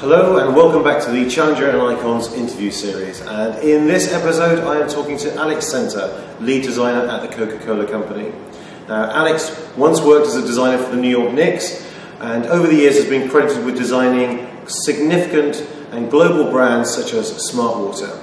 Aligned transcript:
Hello 0.00 0.38
and 0.38 0.56
welcome 0.56 0.82
back 0.82 1.02
to 1.04 1.10
the 1.10 1.28
Challenger 1.28 1.68
and 1.68 1.78
Icons 1.78 2.32
interview 2.32 2.70
series. 2.70 3.20
And 3.20 3.62
in 3.62 3.86
this 3.86 4.12
episode, 4.12 4.58
I 4.64 4.80
am 4.80 4.88
talking 4.88 5.18
to 5.18 5.34
Alex 5.34 5.66
Center, 5.66 6.10
lead 6.40 6.62
designer 6.62 7.06
at 7.06 7.20
the 7.20 7.28
Coca 7.28 7.58
Cola 7.58 7.86
Company. 7.86 8.32
Now, 8.88 9.10
Alex 9.10 9.50
once 9.80 10.00
worked 10.02 10.26
as 10.26 10.36
a 10.36 10.42
designer 10.42 10.76
for 10.76 10.94
the 10.94 11.00
New 11.00 11.08
York 11.08 11.32
Knicks 11.32 11.86
and 12.20 12.44
over 12.46 12.66
the 12.66 12.74
years 12.74 12.96
has 12.96 13.06
been 13.06 13.30
credited 13.30 13.64
with 13.64 13.76
designing 13.76 14.46
significant 14.68 15.66
and 15.90 16.10
global 16.10 16.50
brands 16.50 16.94
such 16.94 17.14
as 17.14 17.32
Smartwater. 17.50 18.22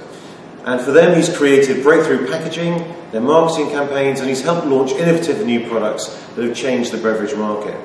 And 0.64 0.80
for 0.80 0.92
them, 0.92 1.16
he's 1.16 1.34
created 1.36 1.82
breakthrough 1.82 2.28
packaging, 2.30 2.94
their 3.10 3.20
marketing 3.20 3.70
campaigns, 3.70 4.20
and 4.20 4.28
he's 4.28 4.42
helped 4.42 4.66
launch 4.66 4.92
innovative 4.92 5.44
new 5.44 5.68
products 5.68 6.06
that 6.36 6.44
have 6.44 6.56
changed 6.56 6.92
the 6.92 6.98
beverage 6.98 7.34
market. 7.34 7.76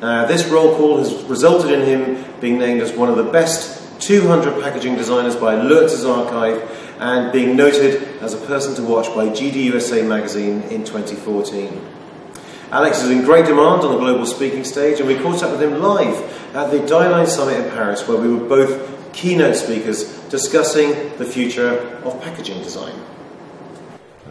Now, 0.00 0.26
this 0.26 0.46
roll 0.46 0.76
call 0.76 0.98
has 0.98 1.12
resulted 1.24 1.72
in 1.72 1.86
him 1.86 2.24
being 2.40 2.58
named 2.58 2.82
as 2.82 2.92
one 2.92 3.08
of 3.08 3.16
the 3.16 3.24
best 3.24 4.00
200 4.00 4.62
packaging 4.62 4.94
designers 4.94 5.34
by 5.34 5.54
Lürzer's 5.56 6.04
Archive 6.04 6.70
and 7.00 7.32
being 7.32 7.56
noted 7.56 8.20
as 8.20 8.34
a 8.34 8.46
person 8.46 8.74
to 8.76 8.82
watch 8.82 9.06
by 9.14 9.26
GDUSA 9.28 10.06
magazine 10.06 10.62
in 10.64 10.84
2014. 10.84 12.01
Alex 12.72 13.02
is 13.02 13.10
in 13.10 13.22
great 13.22 13.44
demand 13.44 13.82
on 13.82 13.92
the 13.92 13.98
global 13.98 14.24
speaking 14.24 14.64
stage, 14.64 14.98
and 14.98 15.06
we 15.06 15.14
caught 15.16 15.42
up 15.42 15.50
with 15.50 15.62
him 15.62 15.82
live 15.82 16.16
at 16.56 16.70
the 16.70 16.78
Dieline 16.78 17.26
Summit 17.26 17.60
in 17.60 17.70
Paris, 17.70 18.08
where 18.08 18.16
we 18.16 18.34
were 18.34 18.48
both 18.48 19.12
keynote 19.12 19.56
speakers 19.56 20.04
discussing 20.30 20.88
the 21.18 21.24
future 21.26 21.80
of 22.02 22.18
packaging 22.22 22.62
design. 22.62 22.94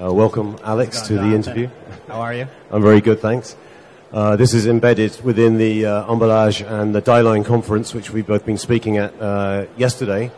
Uh, 0.02 0.12
welcome, 0.12 0.58
Alex, 0.64 1.02
to 1.02 1.14
the 1.14 1.36
interview. 1.36 1.70
How 2.08 2.22
are 2.22 2.34
you? 2.34 2.48
I'm 2.72 2.82
very 2.82 3.00
good, 3.00 3.20
thanks. 3.20 3.56
Uh, 4.12 4.36
this 4.38 4.56
is 4.56 4.66
embedded 4.66 5.24
within 5.24 5.60
the 5.60 5.86
uh, 5.86 6.06
Emballage 6.06 6.68
and 6.68 6.96
the 6.96 7.02
Dieline 7.04 7.46
conference, 7.46 7.94
which 7.94 8.10
we've 8.10 8.26
both 8.26 8.44
been 8.44 8.58
speaking 8.58 8.98
at 8.98 9.14
uh, 9.22 9.68
yesterday. 9.78 10.32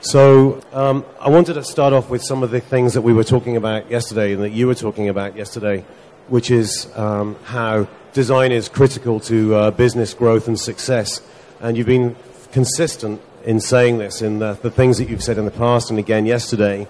So 0.00 0.60
um, 0.72 1.04
I 1.20 1.28
wanted 1.28 1.54
to 1.54 1.62
start 1.62 1.92
off 1.92 2.10
with 2.10 2.24
some 2.24 2.42
of 2.42 2.50
the 2.50 2.58
things 2.58 2.94
that 2.94 3.02
we 3.02 3.12
were 3.12 3.22
talking 3.22 3.56
about 3.56 3.92
yesterday 3.92 4.32
and 4.32 4.42
that 4.42 4.50
you 4.50 4.66
were 4.66 4.74
talking 4.74 5.08
about 5.08 5.36
yesterday, 5.36 5.84
which 6.28 6.50
is 6.50 6.88
um, 6.96 7.36
how 7.44 7.88
design 8.12 8.52
is 8.52 8.68
critical 8.68 9.20
to 9.20 9.54
uh, 9.54 9.70
business 9.72 10.14
growth 10.14 10.48
and 10.48 10.58
success. 10.58 11.20
And 11.60 11.76
you've 11.76 11.86
been 11.86 12.16
consistent 12.52 13.20
in 13.44 13.60
saying 13.60 13.98
this 13.98 14.22
in 14.22 14.38
the, 14.38 14.54
the 14.54 14.70
things 14.70 14.98
that 14.98 15.08
you've 15.08 15.22
said 15.22 15.38
in 15.38 15.44
the 15.44 15.50
past 15.50 15.90
and 15.90 15.98
again 15.98 16.26
yesterday. 16.26 16.86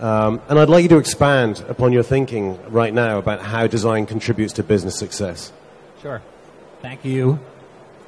Um, 0.00 0.42
and 0.48 0.58
I'd 0.58 0.68
like 0.68 0.82
you 0.82 0.88
to 0.90 0.98
expand 0.98 1.64
upon 1.68 1.92
your 1.92 2.02
thinking 2.02 2.58
right 2.70 2.92
now 2.92 3.18
about 3.18 3.40
how 3.40 3.66
design 3.66 4.04
contributes 4.04 4.52
to 4.54 4.62
business 4.62 4.98
success. 4.98 5.52
Sure. 6.02 6.20
Thank 6.82 7.04
you. 7.04 7.38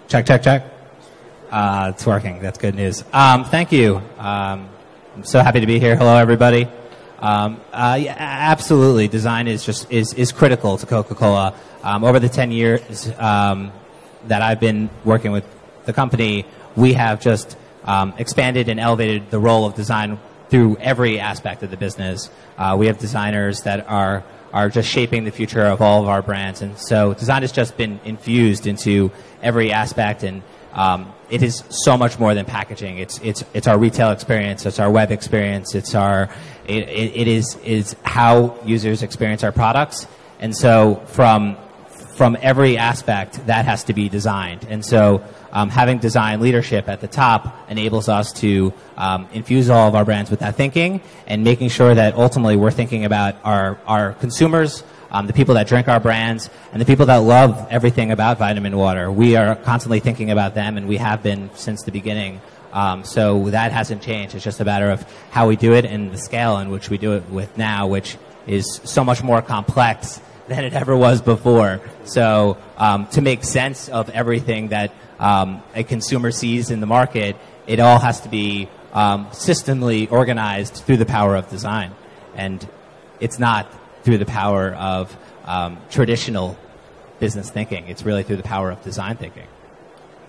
Check, 0.09 0.27
check, 0.27 0.43
check. 0.43 0.65
Uh, 1.51 1.93
it's 1.95 2.07
working. 2.07 2.41
That's 2.41 2.59
good 2.59 2.75
news. 2.75 3.05
Um, 3.13 3.45
thank 3.45 3.73
you. 3.73 3.97
Um, 4.19 4.69
I'm 5.17 5.25
so 5.25 5.41
happy 5.41 5.61
to 5.61 5.67
be 5.67 5.81
here. 5.81 5.97
Hello, 5.97 6.15
everybody. 6.17 6.69
Um, 7.19 7.61
uh, 7.73 7.99
yeah, 8.01 8.15
absolutely, 8.19 9.09
design 9.09 9.49
is 9.49 9.65
just 9.65 9.91
is, 9.91 10.15
is 10.15 10.33
critical 10.33 10.79
to 10.79 10.87
Coca-Cola. 10.87 11.55
Um, 11.83 12.05
over 12.05 12.21
the 12.21 12.29
ten 12.29 12.51
years 12.53 13.11
um, 13.19 13.73
that 14.27 14.43
I've 14.43 14.61
been 14.61 14.91
working 15.05 15.33
with 15.33 15.45
the 15.85 15.93
company, 15.93 16.47
we 16.77 16.93
have 16.93 17.21
just 17.21 17.57
um, 17.85 18.15
expanded 18.19 18.69
and 18.69 18.79
elevated 18.79 19.31
the 19.31 19.39
role 19.39 19.67
of 19.67 19.75
design 19.75 20.19
through 20.49 20.77
every 20.79 21.19
aspect 21.19 21.63
of 21.63 21.71
the 21.71 21.77
business. 21.77 22.31
Uh, 22.57 22.77
we 22.79 22.87
have 22.87 22.99
designers 22.99 23.63
that 23.63 23.89
are 23.89 24.23
are 24.53 24.71
just 24.71 24.89
shaping 24.89 25.25
the 25.25 25.31
future 25.31 25.65
of 25.65 25.83
all 25.83 26.03
of 26.03 26.09
our 26.09 26.23
brands. 26.23 26.63
And 26.63 26.79
so 26.79 27.15
design 27.15 27.43
has 27.43 27.53
just 27.53 27.77
been 27.77 28.01
infused 28.05 28.67
into 28.67 29.11
every 29.43 29.73
aspect 29.73 30.23
and 30.23 30.43
um, 30.73 31.13
it 31.31 31.43
is 31.43 31.63
so 31.71 31.97
much 31.97 32.19
more 32.19 32.35
than 32.35 32.45
packaging. 32.45 32.99
It's, 32.99 33.19
it's, 33.19 33.45
it's 33.55 33.67
our 33.67 33.79
retail 33.79 34.11
experience. 34.11 34.65
It's 34.67 34.79
our 34.79 34.91
web 34.91 35.11
experience. 35.11 35.75
It's 35.75 35.95
our, 35.95 36.31
it, 36.67 36.89
it, 36.89 37.17
it 37.17 37.29
is, 37.29 37.57
is 37.65 37.97
how 38.03 38.59
users 38.65 39.03
experience 39.03 39.45
our 39.45 39.53
products. 39.53 40.07
And 40.41 40.57
so 40.57 41.03
from, 41.07 41.57
from 42.15 42.37
every 42.41 42.79
aspect, 42.79 43.47
that 43.47 43.65
has 43.65 43.85
to 43.85 43.93
be 43.93 44.09
designed. 44.09 44.67
And 44.69 44.85
so 44.85 45.23
um, 45.53 45.69
having 45.71 45.99
design 45.99 46.41
leadership 46.41 46.89
at 46.89 47.01
the 47.01 47.09
top 47.09 47.71
enables 47.71 48.09
us 48.09 48.33
to 48.35 48.73
um, 48.97 49.29
infuse 49.33 49.71
all 49.71 49.89
of 49.89 49.95
our 49.95 50.05
brands 50.05 50.31
with 50.31 50.41
that 50.41 50.57
thinking 50.57 51.01
and 51.27 51.45
making 51.45 51.69
sure 51.71 51.95
that 51.95 52.15
ultimately 52.15 52.57
we're 52.57 52.71
thinking 52.71 53.05
about 53.05 53.37
our, 53.45 53.79
our 53.87 54.13
consumers, 54.15 54.83
um, 55.11 55.27
the 55.27 55.33
people 55.33 55.55
that 55.55 55.67
drink 55.67 55.89
our 55.89 56.01
brands, 56.01 56.51
and 56.73 56.81
the 56.81 56.87
people 56.87 57.07
that 57.07 57.19
love 57.19 57.67
everything 57.71 58.11
about 58.11 58.39
vitamin 58.39 58.77
water. 58.77 59.11
We 59.11 59.37
are 59.37 59.57
constantly 59.57 60.01
thinking 60.01 60.31
about 60.31 60.55
them, 60.55 60.77
and 60.77 60.89
we 60.89 60.99
have 60.99 61.23
been 61.23 61.51
since 61.55 61.83
the 61.83 61.93
beginning. 61.93 62.41
Um, 62.73 63.05
so 63.05 63.49
that 63.51 63.73
hasn't 63.73 64.03
changed. 64.03 64.35
It's 64.35 64.45
just 64.45 64.61
a 64.61 64.65
matter 64.65 64.91
of 64.91 65.03
how 65.31 65.49
we 65.49 65.57
do 65.57 65.73
it 65.73 65.87
and 65.87 66.13
the 66.13 66.19
scale 66.19 66.59
in 66.59 66.71
which 66.71 66.91
we 66.91 66.99
do 66.99 67.15
it 67.15 67.29
with 67.31 67.57
now, 67.57 67.87
which 67.87 68.19
is 68.47 68.81
so 68.85 69.05
much 69.05 69.23
more 69.23 69.41
complex 69.41 70.21
than 70.49 70.65
it 70.65 70.73
ever 70.75 70.97
was 70.97 71.23
before. 71.23 71.81
So 72.05 72.59
um, 72.77 73.07
to 73.09 73.21
make 73.21 73.45
sense 73.45 73.89
of 73.89 74.11
everything 74.11 74.69
that 74.69 74.93
um, 75.19 75.63
a 75.75 75.83
consumer 75.83 76.31
sees 76.31 76.71
in 76.71 76.81
the 76.81 76.87
market, 76.87 77.37
it 77.67 77.81
all 77.81 77.99
has 77.99 78.21
to 78.21 78.29
be 78.29 78.69
um, 78.93 79.27
systemly 79.27 80.11
organized 80.11 80.75
through 80.75 80.97
the 80.97 81.07
power 81.07 81.37
of 81.37 81.51
design. 81.51 81.93
And 82.35 82.67
it's 83.21 83.39
not 83.39 83.71
through 84.09 84.17
the 84.17 84.25
power 84.25 84.73
of 84.73 85.15
um, 85.45 85.77
traditional 85.91 86.57
business 87.21 87.51
thinking. 87.51 87.87
It's 87.89 88.05
really 88.05 88.23
through 88.23 88.39
the 88.39 88.43
power 88.43 88.71
of 88.71 88.83
design 88.83 89.19
thinking. 89.19 89.47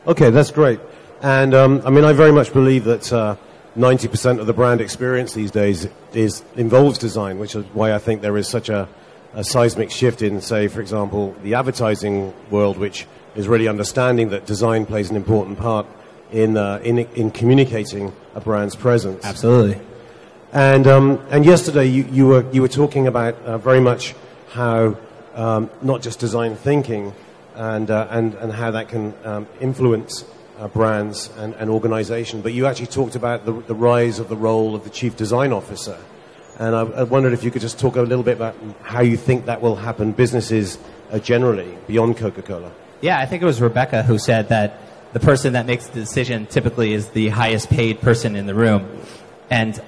Okay, 0.06 0.32
that's 0.32 0.52
great. 0.52 0.82
And 1.22 1.54
um, 1.54 1.82
I 1.86 1.90
mean, 1.90 2.04
I 2.04 2.12
very 2.12 2.34
much 2.34 2.52
believe 2.52 2.84
that 2.84 3.14
uh, 3.14 3.38
90% 3.78 4.42
of 4.42 4.48
the 4.48 4.54
brand 4.54 4.82
experience 4.82 5.34
these 5.34 5.50
days 5.50 5.88
is 6.12 6.44
involves 6.58 6.98
design, 6.98 7.40
which 7.40 7.56
is 7.56 7.64
why 7.72 7.94
I 7.94 8.00
think 8.00 8.22
there 8.22 8.36
is 8.36 8.50
such 8.50 8.68
a, 8.68 8.90
a 9.34 9.46
seismic 9.46 9.92
shift 9.92 10.22
in, 10.22 10.42
say, 10.42 10.68
for 10.68 10.82
example, 10.82 11.34
the 11.42 11.54
advertising 11.54 12.34
world, 12.50 12.78
which 12.78 13.08
is 13.34 13.48
really 13.48 13.70
understanding 13.70 14.32
that 14.32 14.46
design 14.46 14.86
plays 14.86 15.10
an 15.10 15.16
important 15.16 15.58
part 15.58 15.88
in, 16.34 16.58
uh, 16.58 16.82
in, 16.84 17.00
in 17.16 17.32
communicating 17.32 18.12
a 18.36 18.42
brand's 18.42 18.76
presence. 18.76 19.24
Absolutely. 19.24 19.80
And, 20.52 20.88
um, 20.88 21.26
and 21.30 21.46
yesterday 21.46 21.86
you, 21.86 22.06
you, 22.06 22.26
were, 22.26 22.52
you 22.52 22.62
were 22.62 22.68
talking 22.68 23.06
about 23.06 23.36
uh, 23.44 23.58
very 23.60 23.80
much 23.80 24.16
how 24.50 24.98
um, 25.36 25.70
not 25.82 26.02
just 26.02 26.20
design 26.20 26.56
thinking 26.56 27.14
and, 27.56 27.92
uh, 27.92 28.08
and, 28.10 28.34
and 28.36 28.52
how 28.52 28.72
that 28.72 28.90
can 28.90 29.14
um, 29.24 29.48
influence 29.62 30.26
uh, 30.58 30.68
brands 30.68 31.30
and, 31.38 31.54
and 31.56 31.70
organization, 31.70 32.42
but 32.42 32.54
you 32.54 32.66
actually 32.66 32.88
talked 32.88 33.16
about 33.16 33.46
the, 33.46 33.52
the 33.52 33.76
rise 33.76 34.18
of 34.18 34.28
the 34.28 34.36
role 34.36 34.76
of 34.76 34.84
the 34.84 34.90
chief 34.90 35.16
design 35.16 35.54
officer. 35.54 35.98
And 36.58 36.76
I, 36.76 36.82
I 36.82 37.04
wondered 37.04 37.34
if 37.34 37.44
you 37.44 37.52
could 37.52 37.62
just 37.62 37.80
talk 37.80 37.96
a 37.96 38.02
little 38.02 38.24
bit 38.24 38.36
about 38.36 38.56
how 38.82 39.02
you 39.02 39.18
think 39.18 39.46
that 39.46 39.62
will 39.62 39.76
happen 39.76 40.12
businesses 40.14 40.80
uh, 41.12 41.20
generally 41.20 41.78
beyond 41.88 42.18
Coca 42.18 42.42
Cola. 42.42 42.72
Yeah, 43.02 43.20
I 43.20 43.28
think 43.28 43.42
it 43.44 43.46
was 43.46 43.62
Rebecca 43.62 44.04
who 44.04 44.18
said 44.18 44.50
that 44.50 44.80
the 45.14 45.20
person 45.20 45.54
that 45.54 45.66
makes 45.66 45.88
the 45.88 46.00
decision 46.00 46.48
typically 46.48 46.94
is 46.94 47.10
the 47.10 47.30
highest 47.30 47.70
paid 47.70 48.02
person 48.02 48.36
in 48.36 48.46
the 48.46 48.56
room. 48.56 48.90
And 49.50 49.82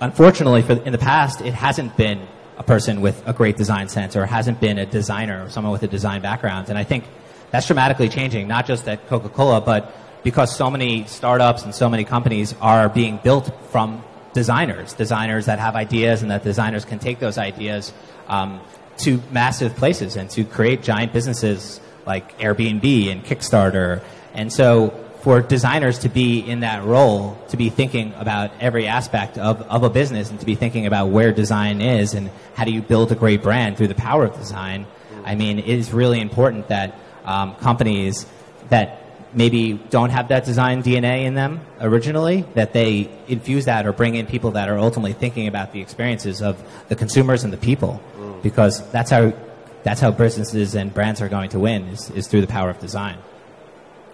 unfortunately, 0.00 0.62
for, 0.62 0.72
in 0.72 0.92
the 0.92 0.98
past, 0.98 1.40
it 1.40 1.54
hasn't 1.54 1.96
been 1.96 2.26
a 2.56 2.62
person 2.62 3.00
with 3.00 3.26
a 3.26 3.32
great 3.32 3.56
design 3.56 3.88
sense 3.88 4.16
or 4.16 4.26
hasn't 4.26 4.60
been 4.60 4.78
a 4.78 4.86
designer 4.86 5.44
or 5.44 5.50
someone 5.50 5.72
with 5.72 5.82
a 5.82 5.88
design 5.88 6.22
background. 6.22 6.68
And 6.68 6.78
I 6.78 6.84
think 6.84 7.04
that's 7.50 7.66
dramatically 7.66 8.08
changing, 8.08 8.48
not 8.48 8.66
just 8.66 8.88
at 8.88 9.06
Coca 9.08 9.28
Cola, 9.28 9.60
but 9.60 9.94
because 10.22 10.56
so 10.56 10.70
many 10.70 11.04
startups 11.06 11.64
and 11.64 11.74
so 11.74 11.88
many 11.88 12.04
companies 12.04 12.54
are 12.60 12.88
being 12.88 13.18
built 13.22 13.52
from 13.70 14.02
designers, 14.32 14.92
designers 14.94 15.46
that 15.46 15.58
have 15.58 15.76
ideas 15.76 16.22
and 16.22 16.30
that 16.30 16.42
designers 16.42 16.84
can 16.84 16.98
take 16.98 17.18
those 17.18 17.38
ideas 17.38 17.92
um, 18.28 18.60
to 18.98 19.22
massive 19.30 19.76
places 19.76 20.16
and 20.16 20.30
to 20.30 20.44
create 20.44 20.82
giant 20.82 21.12
businesses 21.12 21.80
like 22.06 22.38
Airbnb 22.38 23.10
and 23.10 23.24
Kickstarter. 23.24 24.02
And 24.32 24.52
so 24.52 25.03
for 25.24 25.40
designers 25.40 26.00
to 26.00 26.10
be 26.10 26.40
in 26.40 26.60
that 26.60 26.84
role, 26.84 27.34
to 27.48 27.56
be 27.56 27.70
thinking 27.70 28.12
about 28.18 28.50
every 28.60 28.86
aspect 28.86 29.38
of, 29.38 29.62
of 29.62 29.82
a 29.82 29.88
business 29.88 30.28
and 30.28 30.38
to 30.38 30.44
be 30.44 30.54
thinking 30.54 30.84
about 30.84 31.06
where 31.06 31.32
design 31.32 31.80
is 31.80 32.12
and 32.12 32.30
how 32.52 32.64
do 32.64 32.70
you 32.70 32.82
build 32.82 33.10
a 33.10 33.14
great 33.14 33.42
brand 33.42 33.78
through 33.78 33.88
the 33.88 33.94
power 33.94 34.26
of 34.26 34.36
design, 34.36 34.86
I 35.24 35.34
mean, 35.34 35.58
it 35.58 35.66
is 35.66 35.94
really 35.94 36.20
important 36.20 36.68
that 36.68 36.94
um, 37.24 37.54
companies 37.54 38.26
that 38.68 39.00
maybe 39.32 39.72
don't 39.88 40.10
have 40.10 40.28
that 40.28 40.44
design 40.44 40.82
DNA 40.82 41.24
in 41.24 41.32
them 41.32 41.62
originally, 41.80 42.42
that 42.52 42.74
they 42.74 43.10
infuse 43.26 43.64
that 43.64 43.86
or 43.86 43.94
bring 43.94 44.16
in 44.16 44.26
people 44.26 44.50
that 44.50 44.68
are 44.68 44.78
ultimately 44.78 45.14
thinking 45.14 45.46
about 45.46 45.72
the 45.72 45.80
experiences 45.80 46.42
of 46.42 46.62
the 46.88 46.96
consumers 46.96 47.44
and 47.44 47.52
the 47.52 47.56
people. 47.56 47.98
Because 48.42 48.86
that's 48.90 49.10
how 49.10 49.32
that's 49.84 50.02
how 50.02 50.10
businesses 50.10 50.74
and 50.74 50.92
brands 50.92 51.22
are 51.22 51.30
going 51.30 51.48
to 51.50 51.58
win 51.58 51.84
is, 51.88 52.10
is 52.10 52.26
through 52.26 52.42
the 52.42 52.46
power 52.46 52.68
of 52.68 52.78
design. 52.78 53.16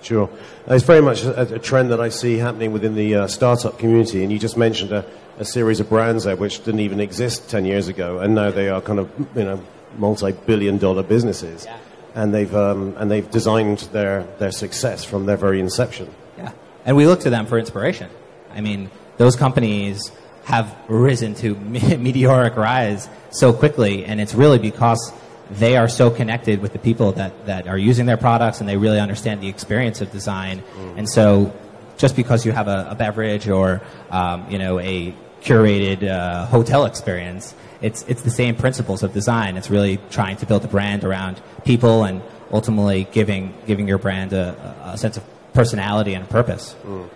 Sure. 0.03 0.31
It's 0.67 0.85
very 0.85 1.03
much 1.03 1.23
a, 1.23 1.55
a 1.57 1.59
trend 1.59 1.91
that 1.91 2.01
I 2.01 2.09
see 2.09 2.39
happening 2.39 2.73
within 2.73 2.95
the 2.95 3.15
uh, 3.15 3.27
startup 3.27 3.79
community. 3.79 4.23
And 4.23 4.33
you 4.33 4.39
just 4.39 4.57
mentioned 4.57 4.93
a, 4.93 5.05
a, 5.39 5.45
series 5.45 5.81
of 5.81 5.89
brands 5.89 6.25
there 6.25 6.37
which 6.37 6.65
didn't 6.65 6.81
even 6.81 7.01
exist 7.01 7.51
10 7.51 7.65
years 7.65 7.89
ago. 7.89 8.19
And 8.19 8.35
now 8.35 8.51
they 8.51 8.69
are 8.69 8.81
kind 8.81 8.99
of, 8.99 9.11
you 9.35 9.45
know, 9.45 9.63
multi 9.99 10.33
billion 10.33 10.79
dollar 10.79 11.03
businesses. 11.03 11.65
Yeah. 11.67 11.79
And, 12.15 12.35
they've, 12.35 12.55
um, 12.55 12.95
and 12.97 13.11
they've 13.11 13.31
designed 13.31 13.81
their, 13.93 14.25
their 14.39 14.51
success 14.51 15.05
from 15.05 15.27
their 15.27 15.37
very 15.37 15.61
inception. 15.61 16.13
Yeah. 16.39 16.53
And 16.85 16.97
we 16.97 17.07
look 17.07 17.21
to 17.21 17.31
them 17.31 17.47
for 17.47 17.59
inspiration. 17.59 18.11
I 18.53 18.63
mean, 18.63 18.91
those 19.19 19.37
companies 19.37 20.11
have 20.45 20.75
risen 20.89 21.35
to 21.35 21.55
meteoric 21.57 22.57
rise 22.57 23.09
so 23.31 23.53
quickly. 23.53 24.05
And 24.05 24.21
it's 24.21 24.35
really 24.35 24.59
because 24.59 25.13
they 25.51 25.77
are 25.77 25.89
so 25.89 26.11
connected 26.11 26.61
with 26.63 26.73
the 26.73 26.79
people 26.79 27.13
that, 27.13 27.47
that 27.47 27.67
are 27.67 27.79
using 27.79 28.07
their 28.07 28.17
products 28.17 28.61
and 28.61 28.69
they 28.69 28.77
really 28.77 29.01
understand 29.01 29.41
the 29.41 29.49
experience 29.49 30.01
of 30.01 30.11
design. 30.13 30.63
Mm. 30.77 30.99
And 30.99 31.09
so 31.09 31.53
just 31.97 32.17
because 32.17 32.47
you 32.47 32.53
have 32.53 32.69
a, 32.69 32.89
a 32.91 32.95
beverage 32.95 33.49
or 33.49 33.83
um, 34.11 34.49
you 34.51 34.59
know 34.59 34.79
a 34.79 35.15
curated 35.43 36.09
uh, 36.09 36.47
hotel 36.47 36.85
experience, 36.85 37.55
it's, 37.81 38.03
it's 38.05 38.23
the 38.23 38.31
same 38.31 38.55
principles 38.55 39.03
of 39.03 39.13
design. 39.13 39.57
It's 39.57 39.71
really 39.71 39.99
trying 40.11 40.37
to 40.39 40.47
build 40.47 40.65
a 40.65 40.69
brand 40.69 41.05
around 41.05 41.41
people 41.65 42.05
and 42.05 42.23
ultimately 42.51 43.09
giving, 43.11 43.55
giving 43.67 43.89
your 43.89 43.99
brand 43.99 44.33
a, 44.33 44.93
a 44.93 44.99
sense 44.99 45.17
of 45.17 45.25
personality 45.53 46.15
and 46.15 46.29
purpose. 46.29 46.77
Mm. 46.85 47.09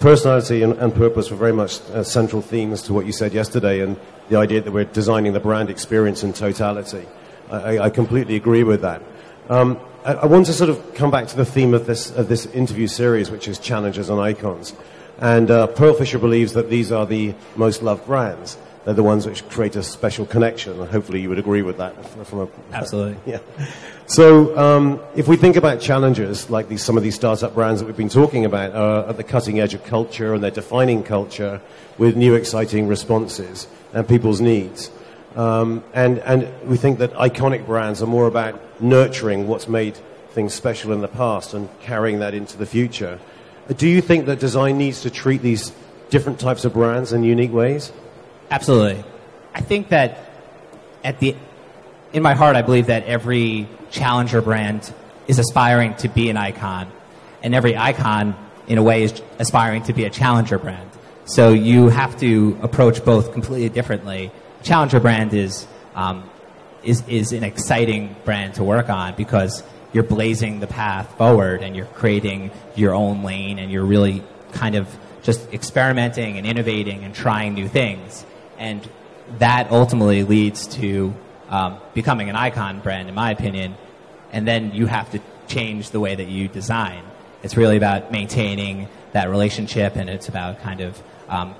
Personality 0.00 0.62
and, 0.62 0.74
and, 0.74 0.94
purpose 0.94 1.30
were 1.30 1.36
very 1.36 1.52
much 1.52 1.80
uh, 1.90 2.02
central 2.02 2.42
themes 2.42 2.82
to 2.82 2.92
what 2.92 3.06
you 3.06 3.12
said 3.12 3.32
yesterday 3.32 3.80
and 3.80 3.98
the 4.28 4.36
idea 4.36 4.60
that 4.60 4.70
we're 4.70 4.84
designing 4.84 5.32
the 5.32 5.40
brand 5.40 5.70
experience 5.70 6.22
in 6.22 6.32
totality. 6.32 7.06
I, 7.50 7.78
I 7.78 7.90
completely 7.90 8.36
agree 8.36 8.62
with 8.62 8.82
that. 8.82 9.02
Um, 9.48 9.78
I, 10.04 10.14
I, 10.14 10.26
want 10.26 10.46
to 10.46 10.52
sort 10.52 10.70
of 10.70 10.94
come 10.94 11.10
back 11.10 11.28
to 11.28 11.36
the 11.36 11.44
theme 11.44 11.74
of 11.74 11.86
this, 11.86 12.10
of 12.10 12.28
this 12.28 12.46
interview 12.46 12.86
series, 12.86 13.30
which 13.30 13.48
is 13.48 13.58
challenges 13.58 14.10
and 14.10 14.20
icons. 14.20 14.74
And 15.18 15.50
uh, 15.50 15.66
Pearlfisher 15.68 16.20
believes 16.20 16.52
that 16.52 16.70
these 16.70 16.92
are 16.92 17.06
the 17.06 17.34
most 17.56 17.82
loved 17.82 18.06
brands. 18.06 18.56
They're 18.84 18.94
the 18.94 19.02
ones 19.02 19.26
which 19.26 19.46
create 19.48 19.76
a 19.76 19.82
special 19.82 20.24
connection, 20.24 20.80
and 20.80 20.88
hopefully 20.88 21.20
you 21.20 21.28
would 21.28 21.38
agree 21.38 21.62
with 21.62 21.78
that. 21.78 21.92
From 22.26 22.40
a, 22.40 22.48
Absolutely. 22.72 23.18
Yeah. 23.26 23.38
So, 24.06 24.56
um, 24.56 25.00
if 25.14 25.28
we 25.28 25.36
think 25.36 25.56
about 25.56 25.80
challenges 25.82 26.48
like 26.48 26.68
these, 26.68 26.82
some 26.82 26.96
of 26.96 27.02
these 27.02 27.14
startup 27.14 27.54
brands 27.54 27.80
that 27.80 27.86
we've 27.86 27.96
been 27.96 28.08
talking 28.08 28.46
about 28.46 28.74
are 28.74 29.06
at 29.08 29.18
the 29.18 29.24
cutting 29.24 29.60
edge 29.60 29.74
of 29.74 29.84
culture 29.84 30.32
and 30.32 30.42
they're 30.42 30.50
defining 30.50 31.02
culture 31.02 31.60
with 31.98 32.16
new 32.16 32.34
exciting 32.34 32.88
responses 32.88 33.66
and 33.92 34.08
people's 34.08 34.40
needs. 34.40 34.90
Um, 35.36 35.84
and, 35.92 36.18
and 36.18 36.48
we 36.68 36.76
think 36.76 36.98
that 36.98 37.12
iconic 37.14 37.66
brands 37.66 38.02
are 38.02 38.06
more 38.06 38.26
about 38.26 38.80
nurturing 38.80 39.46
what's 39.46 39.68
made 39.68 39.96
things 40.30 40.54
special 40.54 40.92
in 40.92 41.00
the 41.00 41.08
past 41.08 41.54
and 41.54 41.68
carrying 41.80 42.20
that 42.20 42.34
into 42.34 42.56
the 42.56 42.66
future. 42.66 43.18
Do 43.76 43.86
you 43.86 44.00
think 44.00 44.26
that 44.26 44.38
design 44.38 44.78
needs 44.78 45.02
to 45.02 45.10
treat 45.10 45.42
these 45.42 45.72
different 46.10 46.40
types 46.40 46.64
of 46.64 46.72
brands 46.72 47.12
in 47.12 47.22
unique 47.22 47.52
ways? 47.52 47.92
Absolutely. 48.50 49.04
I 49.54 49.60
think 49.60 49.88
that 49.88 50.30
at 51.04 51.20
the 51.20 51.36
in 52.12 52.22
my 52.22 52.34
heart, 52.34 52.56
I 52.56 52.62
believe 52.62 52.86
that 52.86 53.04
every 53.04 53.68
challenger 53.90 54.40
brand 54.40 54.92
is 55.26 55.38
aspiring 55.38 55.94
to 55.96 56.08
be 56.08 56.30
an 56.30 56.36
icon, 56.36 56.90
and 57.42 57.54
every 57.54 57.76
icon, 57.76 58.34
in 58.66 58.78
a 58.78 58.82
way, 58.82 59.02
is 59.02 59.20
aspiring 59.38 59.82
to 59.84 59.92
be 59.92 60.04
a 60.04 60.10
challenger 60.10 60.58
brand. 60.58 60.88
So 61.26 61.50
you 61.50 61.88
have 61.88 62.18
to 62.20 62.58
approach 62.62 63.04
both 63.04 63.32
completely 63.32 63.68
differently 63.68 64.30
Challenger 64.62 65.00
brand 65.00 65.34
is, 65.34 65.66
um, 65.94 66.28
is, 66.82 67.06
is 67.08 67.32
an 67.32 67.44
exciting 67.44 68.16
brand 68.24 68.54
to 68.54 68.64
work 68.64 68.88
on 68.88 69.14
because 69.14 69.62
you're 69.92 70.04
blazing 70.04 70.60
the 70.60 70.66
path 70.66 71.16
forward 71.16 71.62
and 71.62 71.74
you're 71.74 71.86
creating 71.86 72.50
your 72.76 72.94
own 72.94 73.22
lane 73.22 73.58
and 73.58 73.70
you're 73.72 73.84
really 73.84 74.22
kind 74.52 74.74
of 74.74 74.88
just 75.22 75.52
experimenting 75.52 76.38
and 76.38 76.46
innovating 76.46 77.04
and 77.04 77.14
trying 77.14 77.54
new 77.54 77.68
things. 77.68 78.24
And 78.58 78.88
that 79.38 79.70
ultimately 79.70 80.24
leads 80.24 80.66
to 80.78 81.14
um, 81.48 81.78
becoming 81.94 82.28
an 82.28 82.36
icon 82.36 82.80
brand, 82.80 83.08
in 83.08 83.14
my 83.14 83.30
opinion. 83.30 83.74
And 84.32 84.46
then 84.46 84.72
you 84.72 84.86
have 84.86 85.10
to 85.12 85.20
change 85.46 85.90
the 85.90 86.00
way 86.00 86.14
that 86.14 86.28
you 86.28 86.48
design. 86.48 87.02
It's 87.42 87.56
really 87.56 87.76
about 87.76 88.10
maintaining 88.12 88.88
that 89.12 89.30
relationship 89.30 89.96
and 89.96 90.10
it's 90.10 90.28
about 90.28 90.60
kind 90.60 90.80
of 90.80 91.02
um, 91.28 91.54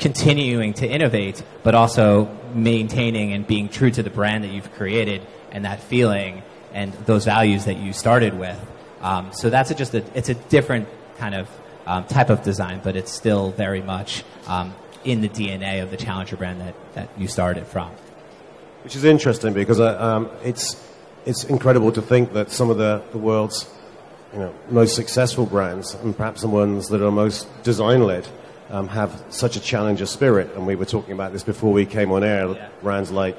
continuing 0.00 0.72
to 0.74 0.88
innovate, 0.88 1.42
but 1.62 1.74
also 1.74 2.34
maintaining 2.54 3.32
and 3.32 3.46
being 3.46 3.68
true 3.68 3.90
to 3.90 4.02
the 4.02 4.10
brand 4.10 4.42
that 4.42 4.50
you've 4.50 4.72
created 4.72 5.24
and 5.52 5.64
that 5.64 5.80
feeling 5.80 6.42
and 6.72 6.92
those 7.04 7.26
values 7.26 7.66
that 7.66 7.76
you 7.76 7.92
started 7.92 8.36
with. 8.38 8.58
Um, 9.02 9.32
so 9.32 9.50
that's 9.50 9.70
a, 9.70 9.74
just 9.74 9.94
a, 9.94 10.04
it's 10.14 10.28
a 10.28 10.34
different 10.34 10.88
kind 11.18 11.34
of 11.34 11.48
um, 11.86 12.04
type 12.04 12.30
of 12.30 12.42
design, 12.42 12.80
but 12.82 12.96
it's 12.96 13.12
still 13.12 13.50
very 13.50 13.82
much 13.82 14.24
um, 14.46 14.74
in 15.04 15.20
the 15.20 15.28
DNA 15.28 15.82
of 15.82 15.90
the 15.90 15.96
Challenger 15.96 16.36
brand 16.36 16.60
that, 16.60 16.74
that 16.94 17.08
you 17.18 17.28
started 17.28 17.66
from. 17.66 17.90
Which 18.84 18.96
is 18.96 19.04
interesting 19.04 19.52
because 19.52 19.80
uh, 19.80 20.02
um, 20.02 20.30
it's, 20.42 20.82
it's 21.26 21.44
incredible 21.44 21.92
to 21.92 22.02
think 22.02 22.32
that 22.32 22.50
some 22.50 22.70
of 22.70 22.78
the, 22.78 23.02
the 23.12 23.18
world's 23.18 23.68
you 24.32 24.38
know, 24.38 24.54
most 24.70 24.94
successful 24.94 25.44
brands, 25.44 25.94
and 25.94 26.16
perhaps 26.16 26.42
the 26.42 26.48
ones 26.48 26.88
that 26.88 27.02
are 27.02 27.10
most 27.10 27.48
design 27.62 28.04
led, 28.04 28.26
um, 28.70 28.88
have 28.88 29.24
such 29.30 29.56
a 29.56 29.60
challenger 29.60 30.06
spirit. 30.06 30.54
And 30.54 30.66
we 30.66 30.76
were 30.76 30.84
talking 30.84 31.12
about 31.12 31.32
this 31.32 31.42
before 31.42 31.72
we 31.72 31.86
came 31.86 32.12
on 32.12 32.24
air. 32.24 32.48
Yeah. 32.48 32.68
Brands 32.82 33.10
like, 33.10 33.36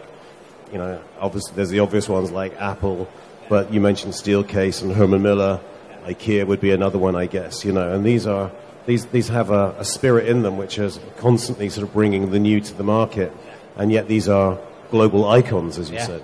you 0.72 0.78
know, 0.78 1.02
obviously 1.20 1.56
there's 1.56 1.70
the 1.70 1.80
obvious 1.80 2.08
ones 2.08 2.32
like 2.32 2.60
Apple, 2.60 3.10
but 3.50 3.74
you 3.74 3.82
mentioned 3.82 4.14
Steelcase 4.14 4.82
and 4.82 4.92
Herman 4.92 5.22
Miller. 5.22 5.60
IKEA 6.06 6.48
would 6.48 6.60
be 6.60 6.72
another 6.72 6.98
one, 6.98 7.16
I 7.16 7.28
guess. 7.28 7.64
You 7.64 7.72
know, 7.72 7.94
and 7.94 8.06
these 8.06 8.26
are 8.26 8.52
these 8.86 9.06
these 9.08 9.28
have 9.28 9.52
a, 9.52 9.76
a 9.78 9.86
spirit 9.86 10.28
in 10.28 10.42
them 10.42 10.58
which 10.58 10.80
is 10.80 11.00
constantly 11.18 11.70
sort 11.70 11.88
of 11.88 11.94
bringing 11.94 12.32
the 12.32 12.40
new 12.40 12.60
to 12.60 12.74
the 12.74 12.84
market, 12.84 13.32
and 13.78 13.92
yet 13.92 14.08
these 14.08 14.28
are 14.28 14.60
global 14.90 15.28
icons, 15.28 15.78
as 15.78 15.90
you 15.90 15.98
yeah. 15.98 16.06
said. 16.06 16.24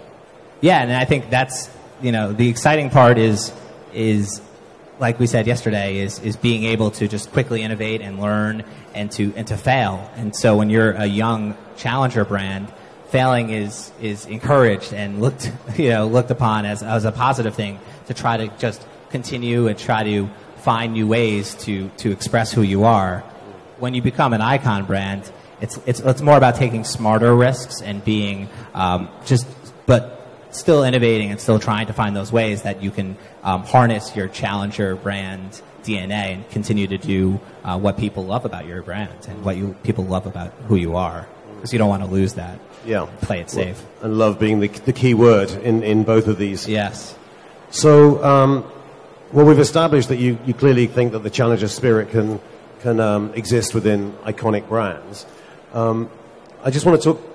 Yeah, 0.62 0.82
and 0.82 0.92
I 0.92 1.06
think 1.06 1.30
that's 1.30 1.70
you 2.02 2.12
know 2.12 2.34
the 2.34 2.50
exciting 2.50 2.90
part 2.90 3.18
is 3.18 3.54
is 3.94 4.42
like 5.00 5.20
we 5.20 5.28
said 5.28 5.48
yesterday, 5.48 6.00
is, 6.00 6.20
is 6.20 6.36
being 6.36 6.64
able 6.64 6.92
to 6.92 7.08
just 7.08 7.32
quickly 7.32 7.62
innovate 7.62 8.02
and 8.02 8.20
learn 8.20 8.64
and 8.94 9.12
to, 9.12 9.34
and 9.36 9.48
to 9.48 9.58
fail. 9.58 10.10
And 10.16 10.36
so 10.36 10.58
when 10.58 10.70
you're 10.70 10.92
a 10.92 11.06
young 11.06 11.56
challenger 11.76 12.26
brand, 12.26 12.72
failing 13.10 13.50
is, 13.52 13.92
is 14.02 14.26
encouraged 14.26 14.94
and 14.94 15.22
looked, 15.22 15.52
you 15.78 15.90
know, 15.90 16.08
looked 16.08 16.32
upon 16.32 16.66
as, 16.66 16.84
as 16.84 17.06
a 17.06 17.12
positive 17.12 17.56
thing 17.56 17.80
to 18.08 18.14
try 18.14 18.38
to 18.38 18.48
just 18.58 18.86
continue 19.10 19.68
and 19.68 19.78
try 19.78 20.04
to 20.04 20.30
find 20.58 20.94
new 20.94 21.08
ways 21.08 21.56
to, 21.56 21.90
to 21.98 22.12
express 22.12 22.52
who 22.52 22.62
you 22.62 22.84
are. 22.84 23.20
When 23.80 23.94
you 23.94 24.02
become 24.02 24.34
an 24.34 24.42
icon 24.42 24.86
brand, 24.86 25.32
it's, 25.62 25.80
it's, 25.86 26.00
it's 26.00 26.22
more 26.22 26.38
about 26.38 26.56
taking 26.56 26.84
smarter 26.84 27.36
risks 27.36 27.82
and 27.82 28.04
being 28.04 28.50
um, 28.74 29.10
just, 29.26 29.48
but 29.86 30.17
still 30.58 30.84
innovating 30.84 31.32
and 31.32 31.40
still 31.40 31.60
trying 31.60 31.88
to 31.88 31.94
find 31.94 32.16
those 32.16 32.32
ways 32.32 32.64
that 32.64 32.82
you 32.82 32.92
can 32.92 33.18
um, 33.44 33.64
harness 33.64 34.16
your 34.16 34.28
challenger 34.28 34.96
brand 34.96 35.62
DNA 35.84 36.34
and 36.34 36.50
continue 36.50 36.88
to 36.88 36.98
do 36.98 37.40
uh, 37.64 37.80
what 37.80 37.98
people 37.98 38.26
love 38.26 38.46
about 38.46 38.66
your 38.66 38.82
brand 38.82 39.28
and 39.28 39.44
what 39.44 39.56
you 39.56 39.76
people 39.84 40.06
love 40.06 40.26
about 40.26 40.52
who 40.68 40.76
you 40.76 40.96
are 40.96 41.28
because 41.56 41.74
you 41.74 41.80
don't 41.80 41.90
want 41.90 42.04
to 42.04 42.10
lose 42.10 42.34
that. 42.34 42.60
Yeah, 42.86 43.08
play 43.22 43.42
it 43.42 43.50
safe. 43.50 43.82
Well, 43.82 44.06
and 44.06 44.18
love 44.18 44.40
being 44.40 44.60
the, 44.60 44.68
the 44.68 44.94
key 44.94 45.14
word 45.14 45.52
in, 45.52 45.84
in 45.84 46.04
both 46.04 46.28
of 46.28 46.38
these. 46.38 46.68
Yes. 46.68 47.16
So, 47.70 48.24
um, 48.24 48.72
well, 49.34 49.46
we've 49.46 49.60
established 49.60 50.10
that 50.10 50.18
you, 50.18 50.38
you 50.46 50.54
clearly 50.54 50.88
think 50.88 51.12
that 51.12 51.20
the 51.20 51.30
challenger 51.30 51.68
spirit 51.68 52.12
can 52.12 52.40
can 52.82 53.00
um, 53.00 53.34
exist 53.34 53.74
within 53.74 54.14
iconic 54.24 54.68
brands. 54.68 55.26
Um, 55.74 56.10
I 56.64 56.70
just 56.70 56.86
want 56.86 57.02
to 57.02 57.14
talk 57.14 57.27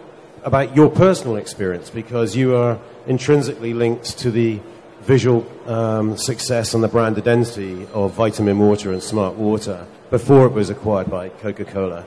about 0.44 0.75
your 0.75 0.90
personal 0.90 1.37
experience 1.37 1.90
because 1.90 2.34
you 2.34 2.56
are 2.56 2.78
intrinsically 3.06 3.75
linked 3.75 4.18
to 4.18 4.30
the 4.30 4.61
visual 5.02 5.46
um, 5.68 6.16
success 6.16 6.75
and 6.75 6.82
the 6.82 6.88
brand 6.88 7.18
identity 7.18 7.87
of 7.92 8.12
Vitamin 8.12 8.58
Water 8.58 8.92
and 8.92 9.02
Smart 9.02 9.34
Water 9.34 9.87
before 10.11 10.46
it 10.46 10.52
was 10.52 10.70
acquired 10.70 11.11
by 11.11 11.28
Coca 11.28 11.64
Cola. 11.64 12.04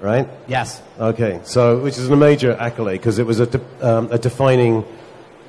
Right? 0.00 0.28
Yes. 0.48 0.82
Okay, 0.98 1.40
so 1.44 1.82
which 1.82 1.98
is 1.98 2.08
a 2.08 2.16
major 2.16 2.52
accolade 2.52 3.00
because 3.00 3.18
it 3.18 3.26
was 3.26 3.40
a, 3.40 3.46
de- 3.46 3.86
um, 3.86 4.08
a 4.10 4.18
defining 4.18 4.84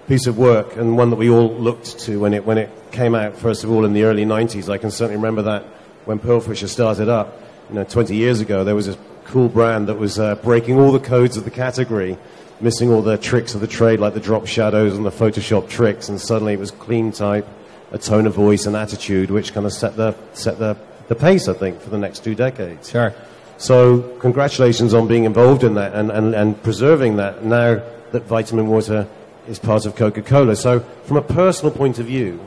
piece 0.07 0.27
of 0.27 0.37
work 0.37 0.75
and 0.75 0.97
one 0.97 1.09
that 1.09 1.15
we 1.15 1.29
all 1.29 1.53
looked 1.53 1.99
to 1.99 2.19
when 2.19 2.33
it, 2.33 2.45
when 2.45 2.57
it 2.57 2.69
came 2.91 3.15
out, 3.15 3.37
first 3.37 3.63
of 3.63 3.71
all, 3.71 3.85
in 3.85 3.93
the 3.93 4.03
early 4.03 4.25
90s. 4.25 4.67
I 4.67 4.77
can 4.77 4.91
certainly 4.91 5.15
remember 5.15 5.43
that 5.43 5.63
when 6.03 6.19
Pearlfisher 6.19 6.67
started 6.67 7.07
up, 7.07 7.39
you 7.69 7.75
know, 7.75 7.85
20 7.85 8.13
years 8.13 8.41
ago, 8.41 8.65
there 8.65 8.75
was 8.75 8.89
a 8.89 8.97
cool 9.25 9.49
brand 9.49 9.87
that 9.87 9.95
was 9.95 10.19
uh, 10.19 10.35
breaking 10.35 10.79
all 10.79 10.91
the 10.91 10.99
codes 10.99 11.37
of 11.37 11.45
the 11.45 11.51
category 11.51 12.17
missing 12.61 12.91
all 12.91 13.01
the 13.01 13.17
tricks 13.17 13.55
of 13.55 13.61
the 13.61 13.67
trade, 13.67 13.99
like 13.99 14.13
the 14.13 14.19
drop 14.19 14.45
shadows 14.45 14.95
and 14.95 15.05
the 15.05 15.11
Photoshop 15.11 15.69
tricks, 15.69 16.09
and 16.09 16.21
suddenly 16.21 16.53
it 16.53 16.59
was 16.59 16.71
clean 16.71 17.11
type, 17.11 17.47
a 17.91 17.97
tone 17.97 18.27
of 18.27 18.35
voice 18.35 18.65
and 18.65 18.75
attitude, 18.75 19.31
which 19.31 19.53
kind 19.53 19.65
of 19.65 19.73
set 19.73 19.95
the 19.95 20.15
set 20.33 20.59
the, 20.59 20.77
the 21.07 21.15
pace, 21.15 21.47
I 21.47 21.53
think, 21.53 21.81
for 21.81 21.89
the 21.89 21.97
next 21.97 22.23
two 22.23 22.35
decades. 22.35 22.91
Sure. 22.91 23.13
So 23.57 24.01
congratulations 24.19 24.93
on 24.93 25.07
being 25.07 25.25
involved 25.25 25.63
in 25.63 25.75
that 25.75 25.93
and, 25.93 26.11
and, 26.11 26.33
and 26.33 26.61
preserving 26.63 27.17
that 27.17 27.43
now 27.43 27.81
that 28.11 28.23
vitamin 28.23 28.67
water 28.67 29.07
is 29.47 29.59
part 29.59 29.85
of 29.85 29.95
Coca 29.95 30.21
Cola. 30.21 30.55
So, 30.55 30.79
from 31.05 31.17
a 31.17 31.21
personal 31.21 31.71
point 31.71 31.99
of 31.99 32.05
view, 32.05 32.39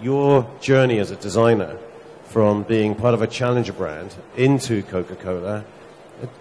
your 0.00 0.48
journey 0.60 0.98
as 0.98 1.10
a 1.10 1.16
designer 1.16 1.78
from 2.24 2.62
being 2.62 2.94
part 2.94 3.14
of 3.14 3.22
a 3.22 3.26
challenger 3.26 3.72
brand 3.72 4.14
into 4.36 4.82
Coca 4.84 5.16
Cola, 5.16 5.64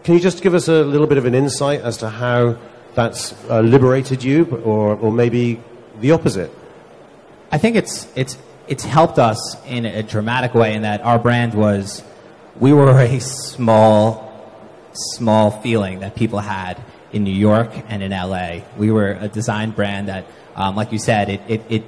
can 0.03 0.15
you 0.15 0.19
just 0.19 0.41
give 0.41 0.53
us 0.53 0.67
a 0.67 0.83
little 0.83 1.07
bit 1.07 1.17
of 1.17 1.25
an 1.25 1.35
insight 1.35 1.81
as 1.81 1.97
to 1.97 2.09
how 2.09 2.57
that's 2.95 3.33
uh, 3.49 3.61
liberated 3.61 4.23
you, 4.23 4.45
or, 4.63 4.95
or 4.95 5.11
maybe 5.11 5.61
the 5.99 6.11
opposite? 6.11 6.51
I 7.51 7.57
think 7.57 7.75
it's, 7.75 8.07
it's, 8.15 8.37
it's 8.67 8.83
helped 8.83 9.19
us 9.19 9.57
in 9.65 9.85
a 9.85 10.03
dramatic 10.03 10.53
way 10.53 10.73
in 10.73 10.83
that 10.83 11.01
our 11.01 11.17
brand 11.17 11.53
was, 11.53 12.03
we 12.59 12.73
were 12.73 12.99
a 12.99 13.19
small, 13.19 14.29
small 14.93 15.51
feeling 15.51 15.99
that 16.01 16.15
people 16.15 16.39
had 16.39 16.81
in 17.11 17.23
New 17.23 17.33
York 17.33 17.71
and 17.87 18.03
in 18.03 18.11
LA. 18.11 18.61
We 18.77 18.91
were 18.91 19.11
a 19.11 19.27
design 19.27 19.71
brand 19.71 20.09
that, 20.09 20.25
um, 20.55 20.75
like 20.75 20.91
you 20.91 20.99
said, 20.99 21.29
it, 21.29 21.41
it, 21.47 21.61
it, 21.69 21.83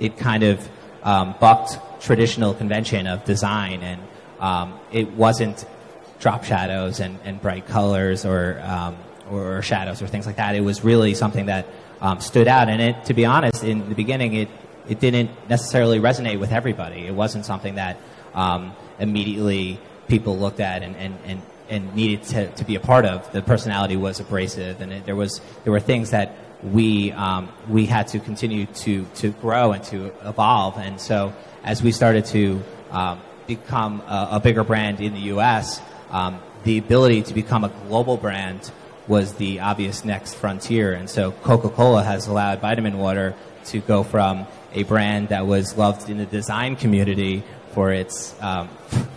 it 0.00 0.18
kind 0.18 0.42
of 0.42 0.68
um, 1.02 1.34
bucked 1.40 1.78
traditional 2.02 2.52
convention 2.54 3.06
of 3.06 3.24
design, 3.24 3.82
and 3.82 4.00
um, 4.40 4.78
it 4.92 5.12
wasn't 5.12 5.64
drop 6.20 6.44
shadows 6.44 7.00
and, 7.00 7.18
and 7.24 7.40
bright 7.40 7.66
colors 7.66 8.24
or, 8.24 8.60
um, 8.60 8.96
or 9.30 9.62
shadows 9.62 10.02
or 10.02 10.06
things 10.06 10.26
like 10.26 10.36
that. 10.36 10.54
It 10.54 10.60
was 10.60 10.84
really 10.84 11.14
something 11.14 11.46
that 11.46 11.66
um, 12.00 12.20
stood 12.20 12.48
out, 12.48 12.68
and 12.68 12.80
it, 12.80 13.04
to 13.06 13.14
be 13.14 13.24
honest, 13.24 13.64
in 13.64 13.88
the 13.88 13.94
beginning, 13.94 14.34
it 14.34 14.48
it 14.88 15.00
didn't 15.00 15.30
necessarily 15.48 15.98
resonate 15.98 16.38
with 16.38 16.52
everybody. 16.52 17.06
It 17.06 17.14
wasn't 17.14 17.44
something 17.44 17.74
that 17.74 17.98
um, 18.34 18.72
immediately 19.00 19.80
people 20.06 20.38
looked 20.38 20.60
at 20.60 20.82
and, 20.82 20.94
and, 20.96 21.18
and 21.24 21.42
and 21.68 21.94
needed 21.96 22.22
to, 22.22 22.48
to 22.52 22.64
be 22.64 22.76
a 22.76 22.80
part 22.80 23.04
of. 23.04 23.32
The 23.32 23.42
personality 23.42 23.96
was 23.96 24.20
abrasive, 24.20 24.80
and 24.80 24.92
it, 24.92 25.06
there 25.06 25.16
was 25.16 25.40
there 25.64 25.72
were 25.72 25.80
things 25.80 26.10
that 26.10 26.36
we 26.62 27.12
um, 27.12 27.48
we 27.68 27.86
had 27.86 28.08
to 28.08 28.20
continue 28.20 28.66
to 28.66 29.04
to 29.16 29.30
grow 29.32 29.72
and 29.72 29.82
to 29.84 30.12
evolve. 30.24 30.78
And 30.78 31.00
so 31.00 31.34
as 31.64 31.82
we 31.82 31.92
started 31.92 32.26
to 32.26 32.62
um, 32.90 33.20
become 33.46 34.00
a, 34.02 34.28
a, 34.32 34.40
bigger 34.40 34.62
brand 34.62 35.00
in 35.00 35.12
the 35.12 35.20
U.S., 35.20 35.80
um, 36.10 36.40
the 36.64 36.78
ability 36.78 37.22
to 37.22 37.34
become 37.34 37.64
a 37.64 37.68
global 37.88 38.16
brand 38.16 38.70
was 39.08 39.34
the 39.34 39.60
obvious 39.60 40.04
next 40.04 40.34
frontier. 40.34 40.92
And 40.92 41.08
so 41.08 41.30
Coca-Cola 41.30 42.02
has 42.02 42.26
allowed 42.26 42.60
Vitamin 42.60 42.98
Water 42.98 43.34
to 43.66 43.80
go 43.80 44.02
from 44.02 44.46
a 44.72 44.82
brand 44.82 45.28
that 45.28 45.46
was 45.46 45.76
loved 45.76 46.10
in 46.10 46.18
the 46.18 46.26
design 46.26 46.76
community 46.76 47.42
for 47.72 47.92
its 47.92 48.34
um, 48.40 48.68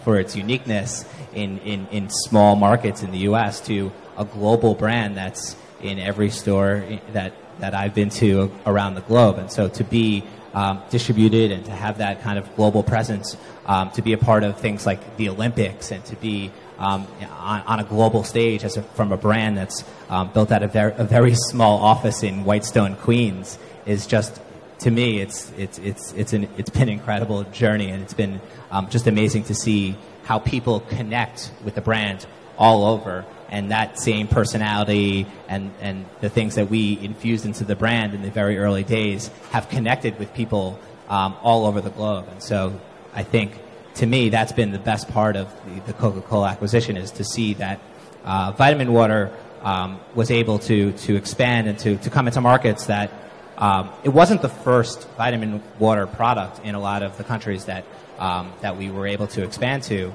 for 0.03 0.19
its 0.19 0.36
uniqueness 0.36 1.05
in, 1.34 1.60
in, 1.60 1.88
in 1.88 2.10
small 2.10 2.55
markets 2.55 3.03
in 3.03 3.12
the 3.12 3.19
U.S. 3.19 3.62
to 3.62 3.91
a 4.17 4.25
global 4.25 4.75
brand 4.75 5.15
that's 5.15 5.55
in 5.81 6.00
every 6.00 6.29
store 6.29 6.84
that, 7.13 7.34
that 7.60 7.74
I've 7.74 7.93
been 7.93 8.10
to 8.12 8.51
around 8.65 8.96
the 8.96 9.01
globe. 9.01 9.38
And 9.38 9.51
so 9.51 9.69
to 9.69 9.84
be 9.84 10.24
um, 10.53 10.81
distributed 10.89 11.51
and 11.51 11.65
to 11.65 11.72
have 11.72 12.00
that 12.00 12.22
kind 12.22 12.39
of 12.39 12.55
global 12.55 12.84
presence, 12.84 13.38
um, 13.65 13.91
to 13.91 14.01
be 14.01 14.13
a 14.13 14.17
part 14.17 14.43
of 14.43 14.60
things 14.60 14.86
like 14.86 15.17
the 15.17 15.29
Olympics 15.29 15.91
and 15.91 16.03
to 16.05 16.15
be 16.15 16.51
um, 16.79 17.07
on, 17.29 17.62
on, 17.62 17.79
a 17.79 17.83
global 17.83 18.24
stage 18.24 18.63
as 18.63 18.77
a, 18.77 18.81
from 18.81 19.12
a 19.12 19.17
brand 19.17 19.57
that's 19.57 19.83
um, 20.09 20.31
built 20.31 20.51
out 20.51 20.63
of 20.63 20.74
ver- 20.74 20.95
a 20.98 21.03
very 21.03 21.36
small 21.36 21.79
office 21.79 22.24
in 22.24 22.45
Whitestone, 22.45 22.95
Queens, 22.95 23.59
is 23.86 24.07
just 24.07 24.41
to 24.79 24.91
me, 24.91 25.19
it's 25.19 25.51
it's 25.57 25.77
it's 25.79 26.13
it's 26.13 26.33
an 26.33 26.48
it's 26.57 26.69
been 26.69 26.83
an 26.83 26.89
incredible 26.89 27.43
journey, 27.43 27.89
and 27.89 28.01
it's 28.01 28.13
been 28.13 28.39
um, 28.71 28.89
just 28.89 29.07
amazing 29.07 29.43
to 29.45 29.55
see 29.55 29.95
how 30.24 30.39
people 30.39 30.79
connect 30.81 31.51
with 31.63 31.75
the 31.75 31.81
brand 31.81 32.25
all 32.57 32.86
over 32.86 33.25
and 33.50 33.71
that 33.71 34.00
same 34.00 34.27
personality 34.27 35.25
and, 35.48 35.71
and 35.81 36.05
the 36.21 36.29
things 36.29 36.55
that 36.55 36.69
we 36.69 37.00
infused 37.01 37.45
into 37.45 37.63
the 37.63 37.75
brand 37.75 38.13
in 38.13 38.21
the 38.21 38.29
very 38.29 38.57
early 38.57 38.83
days 38.83 39.29
have 39.51 39.69
connected 39.69 40.19
with 40.19 40.33
people 40.33 40.79
um, 41.07 41.36
all 41.41 41.65
over 41.65 41.81
the 41.81 41.89
globe. 41.89 42.27
And 42.29 42.43
so 42.43 42.79
I 43.13 43.24
think 43.24 43.57
to 43.96 44.05
me 44.05 44.29
that's 44.29 44.51
been 44.51 44.72
the 44.72 44.79
best 44.79 45.10
part 45.10 45.36
of 45.36 45.53
the, 45.65 45.81
the 45.81 45.93
Coca-Cola 45.93 46.50
acquisition 46.50 46.98
is 46.98 47.12
to 47.12 47.24
see 47.24 47.53
that 47.55 47.79
uh, 48.24 48.51
vitamin 48.51 48.93
water 48.93 49.31
um, 49.62 50.00
was 50.15 50.31
able 50.31 50.60
to, 50.60 50.93
to 50.93 51.15
expand 51.15 51.67
and 51.67 51.77
to, 51.79 51.98
to 51.98 52.10
come 52.10 52.27
into 52.27 52.41
markets 52.41 52.86
that 52.86 53.12
um, 53.58 53.89
it 54.03 54.10
wasn't 54.10 54.41
the 54.41 54.50
first 54.50 55.08
vitamin 55.17 55.62
water 55.79 56.08
product 56.08 56.63
in 56.63 56.75
a 56.75 56.79
lot 56.79 57.03
of 57.03 57.17
the 57.17 57.24
countries 57.24 57.65
that 57.65 57.84
um, 58.19 58.51
that 58.62 58.77
we 58.77 58.91
were 58.91 59.08
able 59.08 59.27
to 59.27 59.43
expand 59.43 59.84
to. 59.84 60.13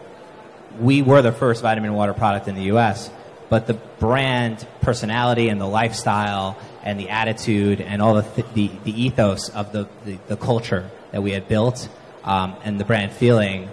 We 0.79 1.03
were 1.03 1.23
the 1.23 1.33
first 1.33 1.63
vitamin 1.63 1.95
water 1.95 2.15
product 2.15 2.49
in 2.49 2.55
the 2.55 2.65
U.S., 2.65 3.11
but 3.49 3.67
the 3.67 3.75
brand 3.75 4.67
personality 4.81 5.49
and 5.49 5.61
the 5.61 5.67
lifestyle 5.67 6.59
and 6.83 6.99
the 7.01 7.11
attitude 7.11 7.81
and 7.81 8.03
all 8.03 8.15
the 8.15 8.23
th- 8.23 8.47
the, 8.55 8.71
the, 8.85 9.03
ethos 9.03 9.49
of 9.49 9.73
the, 9.73 9.89
the, 10.05 10.19
the, 10.29 10.37
culture 10.37 10.91
that 11.13 11.23
we 11.23 11.33
had 11.33 11.47
built 11.47 11.89
um, 12.25 12.55
and 12.65 12.81
the 12.81 12.85
brand 12.85 13.13
feeling 13.13 13.71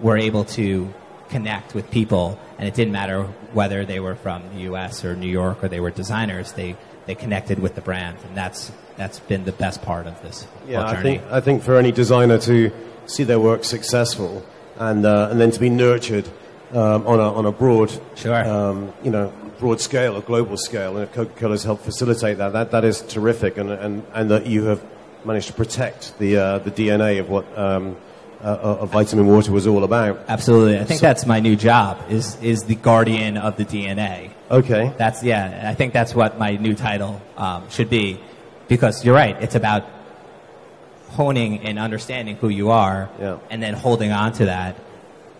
were 0.00 0.16
able 0.16 0.44
to 0.44 0.92
connect 1.28 1.74
with 1.74 1.90
people, 1.90 2.38
and 2.58 2.66
it 2.66 2.74
didn't 2.74 2.92
matter 2.92 3.24
whether 3.52 3.84
they 3.84 4.00
were 4.00 4.16
from 4.16 4.42
the 4.54 4.62
U.S. 4.62 5.04
or 5.04 5.14
New 5.14 5.28
York 5.28 5.62
or 5.62 5.68
they 5.68 5.80
were 5.80 5.90
designers. 5.90 6.52
They 6.52 6.76
they 7.06 7.14
connected 7.14 7.58
with 7.58 7.74
the 7.74 7.80
brand, 7.80 8.18
and 8.26 8.36
that's 8.36 8.72
that's 8.96 9.20
been 9.20 9.44
the 9.44 9.52
best 9.52 9.82
part 9.82 10.06
of 10.06 10.20
this. 10.22 10.46
Yeah, 10.66 10.84
I 10.86 11.02
think 11.02 11.22
I 11.30 11.40
think 11.40 11.62
for 11.62 11.76
any 11.76 11.92
designer 11.92 12.38
to 12.38 12.70
see 13.06 13.24
their 13.24 13.40
work 13.40 13.64
successful 13.64 14.44
and 14.78 15.04
uh, 15.04 15.28
and 15.30 15.40
then 15.40 15.50
to 15.50 15.60
be 15.60 15.70
nurtured 15.70 16.28
um, 16.72 17.06
on 17.06 17.20
a 17.20 17.32
on 17.32 17.46
a 17.46 17.52
broad, 17.52 17.92
sure. 18.16 18.44
um, 18.44 18.92
you 19.02 19.10
know, 19.10 19.32
broad 19.58 19.80
scale, 19.80 20.16
a 20.16 20.22
global 20.22 20.56
scale, 20.56 20.96
and 20.96 21.04
if 21.04 21.12
Coca-Cola 21.12 21.52
has 21.52 21.64
helped 21.64 21.84
facilitate 21.84 22.38
that, 22.38 22.52
that 22.52 22.70
that 22.70 22.84
is 22.84 23.02
terrific, 23.02 23.56
and 23.56 23.70
and 23.70 24.04
and 24.14 24.30
that 24.30 24.46
you 24.46 24.64
have 24.64 24.82
managed 25.24 25.48
to 25.48 25.52
protect 25.52 26.18
the 26.18 26.36
uh, 26.36 26.58
the 26.58 26.70
DNA 26.70 27.20
of 27.20 27.28
what. 27.28 27.58
Um, 27.58 27.96
uh, 28.42 28.78
of 28.80 28.90
vitamin 28.90 29.26
water 29.26 29.52
was 29.52 29.66
all 29.66 29.84
about. 29.84 30.18
Absolutely, 30.26 30.78
I 30.78 30.84
think 30.84 31.00
so, 31.00 31.06
that's 31.06 31.26
my 31.26 31.40
new 31.40 31.56
job. 31.56 32.02
Is 32.08 32.40
is 32.42 32.64
the 32.64 32.74
guardian 32.74 33.36
of 33.36 33.58
the 33.58 33.66
DNA. 33.66 34.30
Okay. 34.50 34.94
That's 34.96 35.22
yeah. 35.22 35.68
I 35.68 35.74
think 35.74 35.92
that's 35.92 36.14
what 36.14 36.38
my 36.38 36.56
new 36.56 36.74
title 36.74 37.20
um, 37.36 37.68
should 37.68 37.90
be, 37.90 38.18
because 38.66 39.04
you're 39.04 39.14
right. 39.14 39.36
It's 39.42 39.54
about 39.54 39.84
honing 41.10 41.60
and 41.60 41.78
understanding 41.78 42.36
who 42.36 42.48
you 42.48 42.70
are, 42.70 43.10
yeah. 43.20 43.38
and 43.50 43.62
then 43.62 43.74
holding 43.74 44.12
on 44.12 44.32
to 44.32 44.46
that 44.46 44.76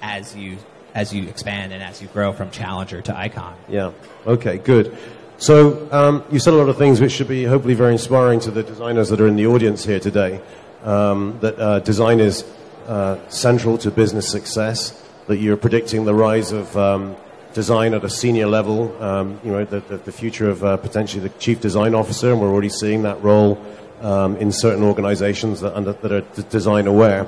as 0.02 0.36
you 0.36 0.58
as 0.94 1.14
you 1.14 1.28
expand 1.28 1.72
and 1.72 1.82
as 1.82 2.02
you 2.02 2.08
grow 2.08 2.32
from 2.32 2.50
challenger 2.50 3.00
to 3.00 3.16
icon. 3.16 3.56
Yeah. 3.68 3.92
Okay. 4.26 4.58
Good. 4.58 4.96
So 5.40 5.88
um, 5.90 6.22
you 6.30 6.38
said 6.38 6.52
a 6.52 6.58
lot 6.58 6.68
of 6.68 6.76
things 6.76 7.00
which 7.00 7.12
should 7.12 7.26
be 7.26 7.44
hopefully 7.44 7.72
very 7.72 7.92
inspiring 7.92 8.40
to 8.40 8.50
the 8.50 8.62
designers 8.62 9.08
that 9.08 9.22
are 9.22 9.26
in 9.26 9.36
the 9.36 9.46
audience 9.46 9.82
here 9.82 9.98
today. 9.98 10.38
Um, 10.84 11.38
that 11.40 11.58
uh, 11.58 11.78
design 11.78 12.20
is 12.20 12.44
uh, 12.86 13.16
central 13.30 13.78
to 13.78 13.90
business 13.90 14.28
success. 14.28 15.02
That 15.28 15.38
you're 15.38 15.56
predicting 15.56 16.04
the 16.04 16.12
rise 16.12 16.52
of 16.52 16.76
um, 16.76 17.16
design 17.54 17.94
at 17.94 18.04
a 18.04 18.10
senior 18.10 18.48
level. 18.48 18.94
Um, 19.02 19.40
you 19.42 19.50
know, 19.50 19.64
the, 19.64 19.80
the, 19.80 19.96
the 19.96 20.12
future 20.12 20.50
of 20.50 20.62
uh, 20.62 20.76
potentially 20.76 21.22
the 21.22 21.30
chief 21.38 21.58
design 21.58 21.94
officer, 21.94 22.32
and 22.32 22.38
we're 22.38 22.52
already 22.52 22.68
seeing 22.68 23.04
that 23.04 23.22
role 23.22 23.58
um, 24.02 24.36
in 24.36 24.52
certain 24.52 24.84
organizations 24.84 25.62
that, 25.62 25.74
under, 25.74 25.94
that 25.94 26.12
are 26.12 26.42
design 26.50 26.86
aware. 26.86 27.26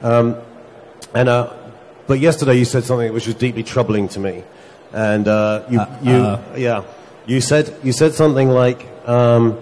Um, 0.00 0.38
and, 1.14 1.28
uh, 1.28 1.52
but 2.06 2.20
yesterday 2.20 2.54
you 2.54 2.64
said 2.64 2.84
something 2.84 3.12
which 3.12 3.26
was 3.26 3.34
deeply 3.34 3.64
troubling 3.64 4.08
to 4.08 4.18
me. 4.18 4.44
And 4.94 5.28
uh, 5.28 5.66
you, 5.68 5.78
uh, 5.78 6.42
you 6.54 6.62
yeah, 6.62 6.84
you 7.30 7.40
said, 7.40 7.72
you 7.84 7.92
said 7.92 8.12
something 8.12 8.48
like, 8.48 8.84
um, 9.08 9.56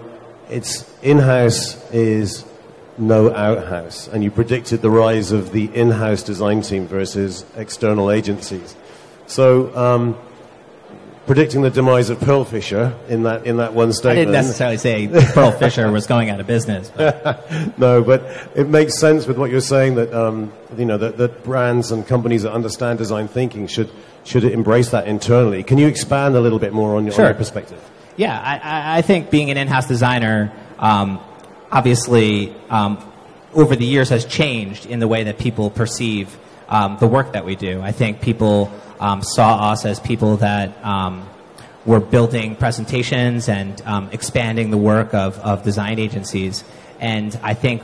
it's 0.49 0.91
in-house 1.03 1.91
is 1.91 2.43
no 2.97 3.31
outhouse. 3.31 4.07
And 4.07 4.23
you 4.23 4.31
predicted 4.31 4.81
the 4.81 4.89
rise 4.89 5.31
of 5.31 5.51
the 5.51 5.65
in-house 5.75 6.23
design 6.23 6.61
team 6.61 6.87
versus 6.87 7.45
external 7.55 8.09
agencies. 8.09 8.75
So, 9.27 9.75
um, 9.77 10.17
predicting 11.27 11.61
the 11.61 11.69
demise 11.69 12.09
of 12.09 12.17
Pearlfisher 12.17 13.07
in 13.07 13.21
that 13.21 13.45
in 13.45 13.57
that 13.57 13.75
one 13.75 13.93
statement. 13.93 14.17
I 14.17 14.21
didn't 14.21 14.33
necessarily 14.33 14.77
say 14.77 15.07
Pearl 15.07 15.51
Fisher 15.51 15.91
was 15.91 16.07
going 16.07 16.31
out 16.31 16.39
of 16.39 16.47
business. 16.47 16.89
But. 16.89 17.77
no, 17.77 18.01
but 18.03 18.23
it 18.55 18.67
makes 18.67 18.97
sense 18.97 19.27
with 19.27 19.37
what 19.37 19.51
you're 19.51 19.61
saying 19.61 19.93
that 19.95 20.11
um, 20.11 20.51
you 20.75 20.85
know 20.85 20.97
that, 20.97 21.17
that, 21.17 21.43
brands 21.43 21.91
and 21.91 22.07
companies 22.07 22.41
that 22.41 22.51
understand 22.51 22.97
design 22.97 23.27
thinking 23.27 23.67
should 23.67 23.91
should 24.23 24.43
it 24.43 24.53
embrace 24.53 24.89
that 24.89 25.07
internally. 25.07 25.63
Can 25.63 25.77
you 25.77 25.87
expand 25.87 26.35
a 26.35 26.41
little 26.41 26.59
bit 26.59 26.73
more 26.73 26.97
on 26.97 27.05
your, 27.05 27.13
sure. 27.13 27.25
on 27.25 27.31
your 27.31 27.37
perspective? 27.37 27.83
Yeah, 28.17 28.39
I, 28.39 28.97
I, 28.97 29.01
think 29.01 29.29
being 29.29 29.49
an 29.49 29.57
in-house 29.57 29.87
designer, 29.87 30.51
um, 30.77 31.19
obviously, 31.71 32.53
um, 32.69 33.01
over 33.53 33.75
the 33.75 33.85
years 33.85 34.09
has 34.09 34.25
changed 34.25 34.85
in 34.85 34.99
the 34.99 35.07
way 35.07 35.23
that 35.23 35.39
people 35.39 35.69
perceive 35.69 36.37
um, 36.67 36.97
the 36.99 37.07
work 37.07 37.33
that 37.33 37.45
we 37.45 37.55
do. 37.55 37.81
I 37.81 37.91
think 37.91 38.21
people 38.21 38.71
um, 38.99 39.23
saw 39.23 39.71
us 39.71 39.85
as 39.85 39.99
people 39.99 40.37
that 40.37 40.83
um, 40.85 41.27
were 41.85 41.99
building 41.99 42.55
presentations 42.55 43.49
and 43.49 43.81
um, 43.83 44.09
expanding 44.11 44.69
the 44.69 44.77
work 44.77 45.13
of, 45.13 45.39
of 45.39 45.63
design 45.63 45.97
agencies. 45.97 46.63
And 46.99 47.37
I 47.41 47.53
think 47.53 47.81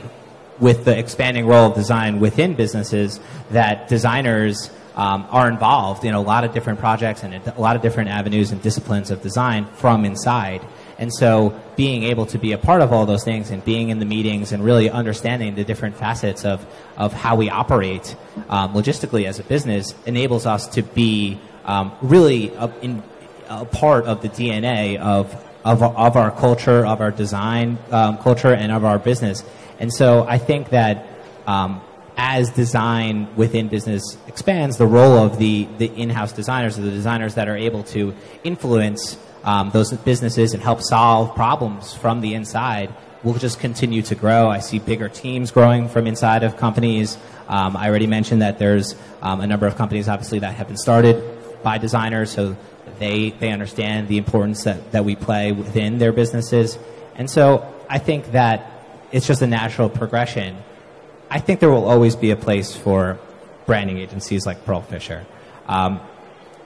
with 0.58 0.84
the 0.84 0.96
expanding 0.96 1.46
role 1.46 1.70
of 1.70 1.74
design 1.74 2.20
within 2.20 2.54
businesses, 2.54 3.20
that 3.50 3.88
designers 3.88 4.70
um, 4.96 5.26
are 5.30 5.48
involved 5.48 6.04
in 6.04 6.14
a 6.14 6.20
lot 6.20 6.44
of 6.44 6.52
different 6.52 6.78
projects 6.80 7.22
and 7.22 7.34
a 7.34 7.60
lot 7.60 7.76
of 7.76 7.82
different 7.82 8.10
avenues 8.10 8.50
and 8.50 8.62
disciplines 8.62 9.10
of 9.10 9.22
design 9.22 9.66
from 9.74 10.04
inside. 10.04 10.62
And 10.98 11.12
so 11.12 11.60
being 11.76 12.04
able 12.04 12.24
to 12.26 12.38
be 12.38 12.52
a 12.52 12.58
part 12.58 12.80
of 12.80 12.92
all 12.92 13.04
those 13.04 13.22
things 13.22 13.50
and 13.50 13.62
being 13.62 13.90
in 13.90 13.98
the 13.98 14.06
meetings 14.06 14.52
and 14.52 14.64
really 14.64 14.88
understanding 14.88 15.54
the 15.54 15.64
different 15.64 15.96
facets 15.96 16.46
of, 16.46 16.66
of 16.96 17.12
how 17.12 17.36
we 17.36 17.50
operate 17.50 18.16
um, 18.48 18.72
logistically 18.72 19.26
as 19.26 19.38
a 19.38 19.42
business 19.42 19.94
enables 20.06 20.46
us 20.46 20.66
to 20.68 20.82
be 20.82 21.38
um, 21.66 21.92
really 22.00 22.48
a, 22.54 22.72
in, 22.80 23.02
a 23.48 23.66
part 23.66 24.06
of 24.06 24.22
the 24.22 24.28
DNA 24.30 24.98
of, 24.98 25.34
of, 25.64 25.82
of 25.82 26.16
our 26.16 26.30
culture, 26.30 26.86
of 26.86 27.02
our 27.02 27.10
design 27.10 27.78
um, 27.90 28.16
culture, 28.18 28.54
and 28.54 28.72
of 28.72 28.84
our 28.84 28.98
business. 28.98 29.44
And 29.78 29.92
so 29.92 30.24
I 30.26 30.38
think 30.38 30.70
that 30.70 31.06
um, 31.46 31.82
as 32.16 32.50
design 32.50 33.28
within 33.36 33.68
business 33.68 34.16
expands, 34.26 34.78
the 34.78 34.86
role 34.86 35.18
of 35.18 35.38
the, 35.38 35.68
the 35.78 35.86
in-house 35.86 36.32
designers, 36.32 36.78
or 36.78 36.82
the 36.82 36.90
designers 36.90 37.34
that 37.34 37.48
are 37.48 37.56
able 37.56 37.82
to 37.82 38.14
influence 38.42 39.18
um, 39.44 39.70
those 39.70 39.92
businesses 39.92 40.54
and 40.54 40.62
help 40.62 40.80
solve 40.82 41.34
problems 41.34 41.94
from 41.94 42.20
the 42.20 42.34
inside 42.34 42.92
will 43.22 43.34
just 43.34 43.60
continue 43.60 44.02
to 44.02 44.14
grow. 44.14 44.48
I 44.48 44.60
see 44.60 44.78
bigger 44.78 45.08
teams 45.08 45.50
growing 45.50 45.88
from 45.88 46.06
inside 46.06 46.42
of 46.42 46.56
companies. 46.56 47.18
Um, 47.48 47.76
I 47.76 47.88
already 47.88 48.06
mentioned 48.06 48.42
that 48.42 48.58
there's 48.58 48.94
um, 49.22 49.40
a 49.40 49.46
number 49.46 49.66
of 49.66 49.76
companies, 49.76 50.08
obviously, 50.08 50.40
that 50.40 50.54
have 50.54 50.68
been 50.68 50.76
started 50.76 51.22
by 51.62 51.78
designers, 51.78 52.30
so 52.30 52.56
they 52.98 53.30
they 53.30 53.50
understand 53.50 54.08
the 54.08 54.18
importance 54.18 54.64
that, 54.64 54.92
that 54.92 55.04
we 55.04 55.16
play 55.16 55.52
within 55.52 55.98
their 55.98 56.12
businesses. 56.12 56.78
And 57.14 57.30
so 57.30 57.66
I 57.88 57.98
think 57.98 58.32
that 58.32 58.70
it's 59.12 59.26
just 59.26 59.42
a 59.42 59.46
natural 59.46 59.88
progression 59.88 60.56
I 61.28 61.40
think 61.40 61.60
there 61.60 61.70
will 61.70 61.88
always 61.88 62.16
be 62.16 62.30
a 62.30 62.36
place 62.36 62.74
for 62.74 63.18
branding 63.66 63.98
agencies 63.98 64.46
like 64.46 64.64
Pearlfisher. 64.64 65.24
Um, 65.66 66.00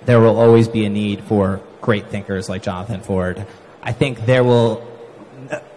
there 0.04 0.20
will 0.20 0.38
always 0.38 0.68
be 0.68 0.84
a 0.84 0.90
need 0.90 1.24
for 1.24 1.60
great 1.80 2.08
thinkers 2.08 2.48
like 2.48 2.62
Jonathan 2.62 3.00
Ford. 3.00 3.46
I 3.82 3.92
think 3.92 4.26
there 4.26 4.44
will, 4.44 4.86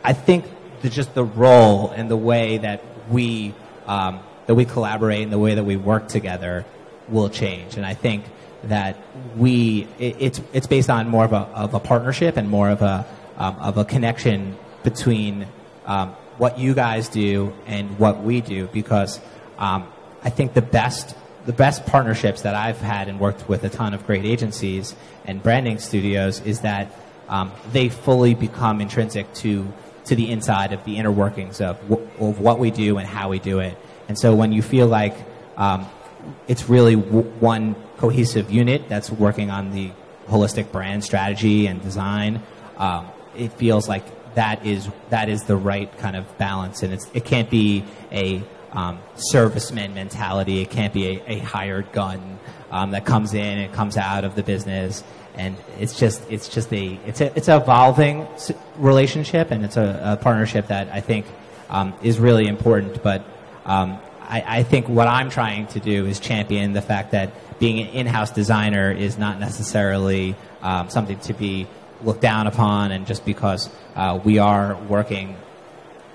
I 0.04 0.14
think 0.14 0.46
the, 0.82 0.90
just 0.90 1.14
the 1.14 1.24
role 1.24 1.92
and 1.92 2.10
the 2.10 2.18
way 2.18 2.58
that 2.58 2.84
we, 3.10 3.54
um, 3.86 4.20
that 4.48 4.56
we 4.56 4.66
collaborate 4.66 5.24
and 5.24 5.32
the 5.32 5.40
way 5.40 5.56
that 5.56 5.64
we 5.64 5.78
work 5.78 6.10
together 6.10 6.66
will 7.08 7.30
change. 7.30 7.78
And 7.78 7.86
I 7.86 7.94
think 7.94 8.26
that 8.66 8.98
we, 9.38 9.88
it, 10.00 10.18
it's, 10.20 10.42
it's 10.52 10.68
based 10.68 10.90
on 10.90 11.08
more 11.08 11.26
of 11.26 11.34
a, 11.34 11.38
of 11.38 11.74
a 11.74 11.80
partnership 11.80 12.38
and 12.38 12.50
more 12.50 12.70
of 12.70 12.82
a, 12.82 13.06
um, 13.38 13.56
of 13.60 13.78
a 13.78 13.86
connection 13.86 14.58
between 14.84 15.48
um, 15.86 16.16
what 16.38 16.60
you 16.60 16.74
guys 16.74 17.10
do 17.10 17.54
and 17.66 17.98
what 18.00 18.24
we 18.24 18.42
do 18.42 18.68
because 18.68 19.20
um, 19.58 19.88
I 20.24 20.30
think 20.30 20.54
the 20.54 20.62
best 20.62 21.16
the 21.46 21.54
best 21.54 21.86
partnerships 21.86 22.44
that 22.44 22.56
I've 22.56 22.80
had 22.80 23.10
and 23.10 23.20
worked 23.20 23.50
with 23.50 23.66
a 23.66 23.70
ton 23.70 23.94
of 23.94 24.06
great 24.06 24.24
agencies 24.24 24.96
and 25.26 25.44
branding 25.44 25.78
studios 25.78 26.40
is 26.42 26.62
that 26.62 26.94
um, 27.28 27.52
they 27.74 27.90
fully 27.90 28.34
become 28.34 28.80
intrinsic 28.80 29.34
to 29.36 29.72
to 30.06 30.16
the 30.16 30.32
inside 30.32 30.74
of 30.74 30.84
the 30.84 30.98
inner 30.98 31.12
workings 31.12 31.62
of, 31.62 31.80
w- 31.90 32.10
of 32.20 32.40
what 32.40 32.60
we 32.60 32.72
do 32.72 32.98
and 32.98 33.08
how 33.08 33.30
we 33.30 33.40
do 33.40 33.60
it. 33.60 33.78
And 34.08 34.20
so 34.20 34.36
when 34.36 34.52
you 34.52 34.62
feel 34.62 34.88
like 34.88 35.16
um, 35.56 35.88
it's 36.48 36.70
really 36.70 36.96
w- 36.96 37.30
one 37.40 37.76
cohesive 37.98 38.52
unit 38.52 38.90
that's 38.90 39.10
working 39.10 39.50
on 39.50 39.72
the 39.72 39.92
holistic 40.28 40.72
brand 40.72 41.04
strategy 41.04 41.68
and 41.68 41.82
design, 41.82 42.42
um, 42.78 43.08
it 43.36 43.54
feels 43.54 43.88
like 43.88 44.04
that 44.36 44.66
is 44.66 44.90
that 45.10 45.30
is 45.30 45.44
the 45.44 45.56
right 45.56 45.96
kind 45.98 46.16
of 46.16 46.38
balance, 46.38 46.84
and 46.84 46.94
it 46.94 47.26
can't 47.26 47.50
be 47.50 47.84
a 48.12 48.44
um, 48.72 49.00
serviceman 49.16 49.94
mentality. 49.94 50.62
It 50.62 50.70
can't 50.70 50.94
be 50.94 51.18
a, 51.18 51.34
a 51.34 51.40
hired 51.40 51.92
gun 51.92 52.40
um, 52.72 52.92
that 52.92 53.06
comes 53.06 53.34
in 53.34 53.60
and 53.60 53.74
comes 53.74 53.98
out 53.98 54.24
of 54.24 54.36
the 54.36 54.44
business, 54.44 55.04
and 55.36 55.56
it's 55.80 55.98
just 55.98 56.22
it's 56.30 56.50
just 56.50 56.74
a 56.74 57.00
it's 57.06 57.22
a 57.22 57.36
it's 57.38 57.48
an 57.48 57.62
evolving 57.62 58.28
relationship, 58.78 59.52
and 59.52 59.64
it's 59.64 59.78
a, 59.78 60.02
a 60.04 60.24
partnership 60.24 60.68
that 60.68 60.90
I 60.90 61.02
think 61.02 61.26
um, 61.70 61.94
is 62.02 62.20
really 62.20 62.48
important. 62.48 63.04
But 63.04 63.24
um, 63.66 64.00
I, 64.22 64.60
I 64.60 64.64
think 64.64 64.90
what 64.90 65.08
I'm 65.08 65.30
trying 65.30 65.68
to 65.68 65.80
do 65.80 66.06
is 66.06 66.20
champion 66.20 66.74
the 66.74 66.82
fact 66.82 67.12
that 67.12 67.60
being 67.60 67.80
an 67.80 67.88
in-house 67.90 68.32
designer 68.32 68.92
is 68.92 69.18
not 69.18 69.40
necessarily 69.40 70.36
um, 70.62 70.90
something 70.90 71.20
to 71.20 71.34
be 71.34 71.68
looked 72.02 72.22
down 72.22 72.48
upon, 72.48 72.92
and 72.92 73.06
just 73.06 73.26
because 73.26 73.70
uh, 73.96 74.20
we 74.24 74.40
are 74.40 74.76
working 74.76 75.38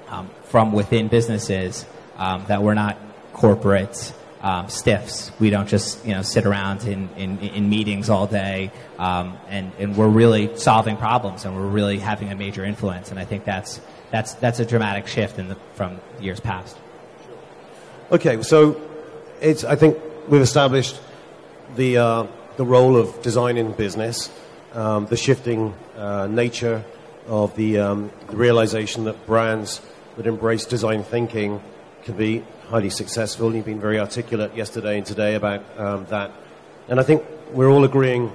um, 0.08 0.30
from 0.44 0.72
within 0.72 1.08
businesses, 1.08 1.86
um, 2.16 2.44
that 2.48 2.62
we're 2.62 2.74
not 2.74 2.96
corporate 3.32 4.12
um, 4.42 4.68
stiffs. 4.68 5.30
We 5.40 5.50
don't 5.50 5.68
just 5.68 6.04
you 6.06 6.12
know 6.12 6.22
sit 6.22 6.46
around 6.46 6.84
in, 6.84 7.08
in, 7.16 7.38
in 7.38 7.68
meetings 7.68 8.10
all 8.10 8.26
day, 8.26 8.70
um, 8.98 9.38
and, 9.48 9.72
and 9.78 9.96
we're 9.96 10.08
really 10.08 10.56
solving 10.56 10.96
problems, 10.96 11.44
and 11.44 11.54
we're 11.54 11.66
really 11.66 11.98
having 11.98 12.30
a 12.30 12.36
major 12.36 12.64
influence. 12.64 13.10
And 13.10 13.18
I 13.18 13.24
think 13.24 13.44
that's 13.44 13.80
that's 14.10 14.34
that's 14.34 14.60
a 14.60 14.64
dramatic 14.64 15.06
shift 15.06 15.38
in 15.38 15.48
the, 15.48 15.56
from 15.74 16.00
years 16.20 16.40
past. 16.40 16.76
Okay, 18.10 18.42
so 18.42 18.80
it's 19.40 19.64
I 19.64 19.76
think 19.76 19.98
we've 20.28 20.40
established 20.40 21.00
the 21.76 21.98
uh, 21.98 22.26
the 22.56 22.64
role 22.64 22.96
of 22.96 23.20
design 23.22 23.56
in 23.56 23.72
business 23.72 24.30
um, 24.74 25.06
the 25.06 25.16
shifting 25.16 25.74
uh, 25.96 26.26
nature 26.26 26.84
of 27.26 27.54
the, 27.56 27.78
um, 27.78 28.10
the, 28.28 28.36
realization 28.36 29.04
that 29.04 29.26
brands 29.26 29.80
that 30.16 30.26
embrace 30.26 30.64
design 30.64 31.02
thinking 31.02 31.60
can 32.04 32.16
be 32.16 32.44
highly 32.68 32.90
successful. 32.90 33.54
You've 33.54 33.64
been 33.64 33.80
very 33.80 33.98
articulate 33.98 34.54
yesterday 34.54 34.98
and 34.98 35.06
today 35.06 35.34
about 35.34 35.62
um, 35.78 36.06
that. 36.06 36.32
And 36.88 36.98
I 36.98 37.02
think 37.02 37.22
we're 37.52 37.70
all 37.70 37.84
agreeing 37.84 38.32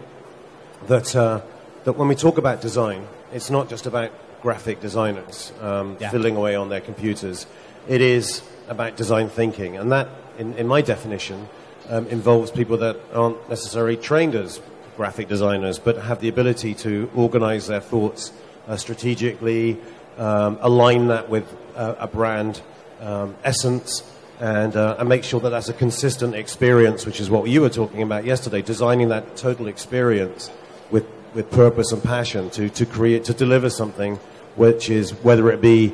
that, 0.88 1.15
uh, 1.15 1.41
that 1.84 1.93
when 1.93 2.08
we 2.08 2.15
talk 2.15 2.38
about 2.38 2.62
design, 2.62 3.08
it's 3.32 3.50
not 3.50 3.69
just 3.69 3.86
about 3.86 4.12
graphic 4.41 4.80
designers 4.80 5.52
um, 5.62 5.98
yeah. 6.00 6.10
fiddling 6.10 6.36
away 6.36 6.56
on 6.56 6.69
their 6.69 6.82
computers. 6.82 7.48
It 7.88 8.02
is 8.02 8.43
about 8.67 8.96
design 8.96 9.30
thinking. 9.30 9.78
And 9.78 9.91
that, 9.91 10.10
in, 10.38 10.54
in 10.56 10.67
my 10.67 10.82
definition, 10.82 11.48
um, 11.89 12.08
involves 12.08 12.52
people 12.52 12.78
that 12.78 12.98
aren't 13.13 13.50
necessarily 13.50 13.98
trained 13.98 14.36
as 14.36 14.60
graphic 14.95 15.27
designers, 15.27 15.79
but 15.79 15.97
have 15.97 16.21
the 16.21 16.29
ability 16.29 16.73
to 16.75 17.10
organize 17.15 17.67
their 17.67 17.82
thoughts 17.82 18.32
uh, 18.67 18.77
strategically, 18.77 19.77
um, 20.17 20.58
align 20.62 21.08
that 21.08 21.29
with 21.29 21.45
uh, 21.75 21.95
a 21.99 22.08
brand 22.08 22.62
um, 23.01 23.36
essence, 23.43 24.03
and, 24.39 24.75
uh, 24.75 24.95
and 24.99 25.08
make 25.08 25.23
sure 25.23 25.39
that 25.39 25.49
that's 25.49 25.69
a 25.69 25.73
consistent 25.73 26.36
experience, 26.36 27.06
which 27.06 27.19
is 27.19 27.29
what 27.29 27.49
you 27.49 27.62
were 27.62 27.69
talking 27.69 28.01
about 28.01 28.25
yesterday, 28.25 28.62
designing 28.62 29.10
that 29.10 29.36
total 29.38 29.67
experience 29.67 30.49
with, 30.91 31.06
with 31.34 31.49
purpose 31.51 31.91
and 31.91 32.03
passion 32.03 32.49
to, 32.51 32.69
to 32.69 32.86
create, 32.86 33.23
to 33.25 33.34
deliver 33.34 33.69
something 33.69 34.17
which 34.56 34.89
is, 34.89 35.12
whether 35.23 35.51
it 35.51 35.62
be, 35.62 35.93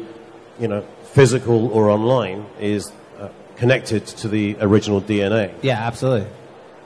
you 0.59 0.67
know, 0.67 0.81
physical 1.03 1.71
or 1.71 1.89
online, 1.89 2.45
is 2.59 2.91
uh, 3.19 3.29
connected 3.55 4.05
to 4.05 4.27
the 4.27 4.57
original 4.59 5.01
DNA. 5.01 5.53
Yeah, 5.61 5.79
absolutely. 5.79 6.29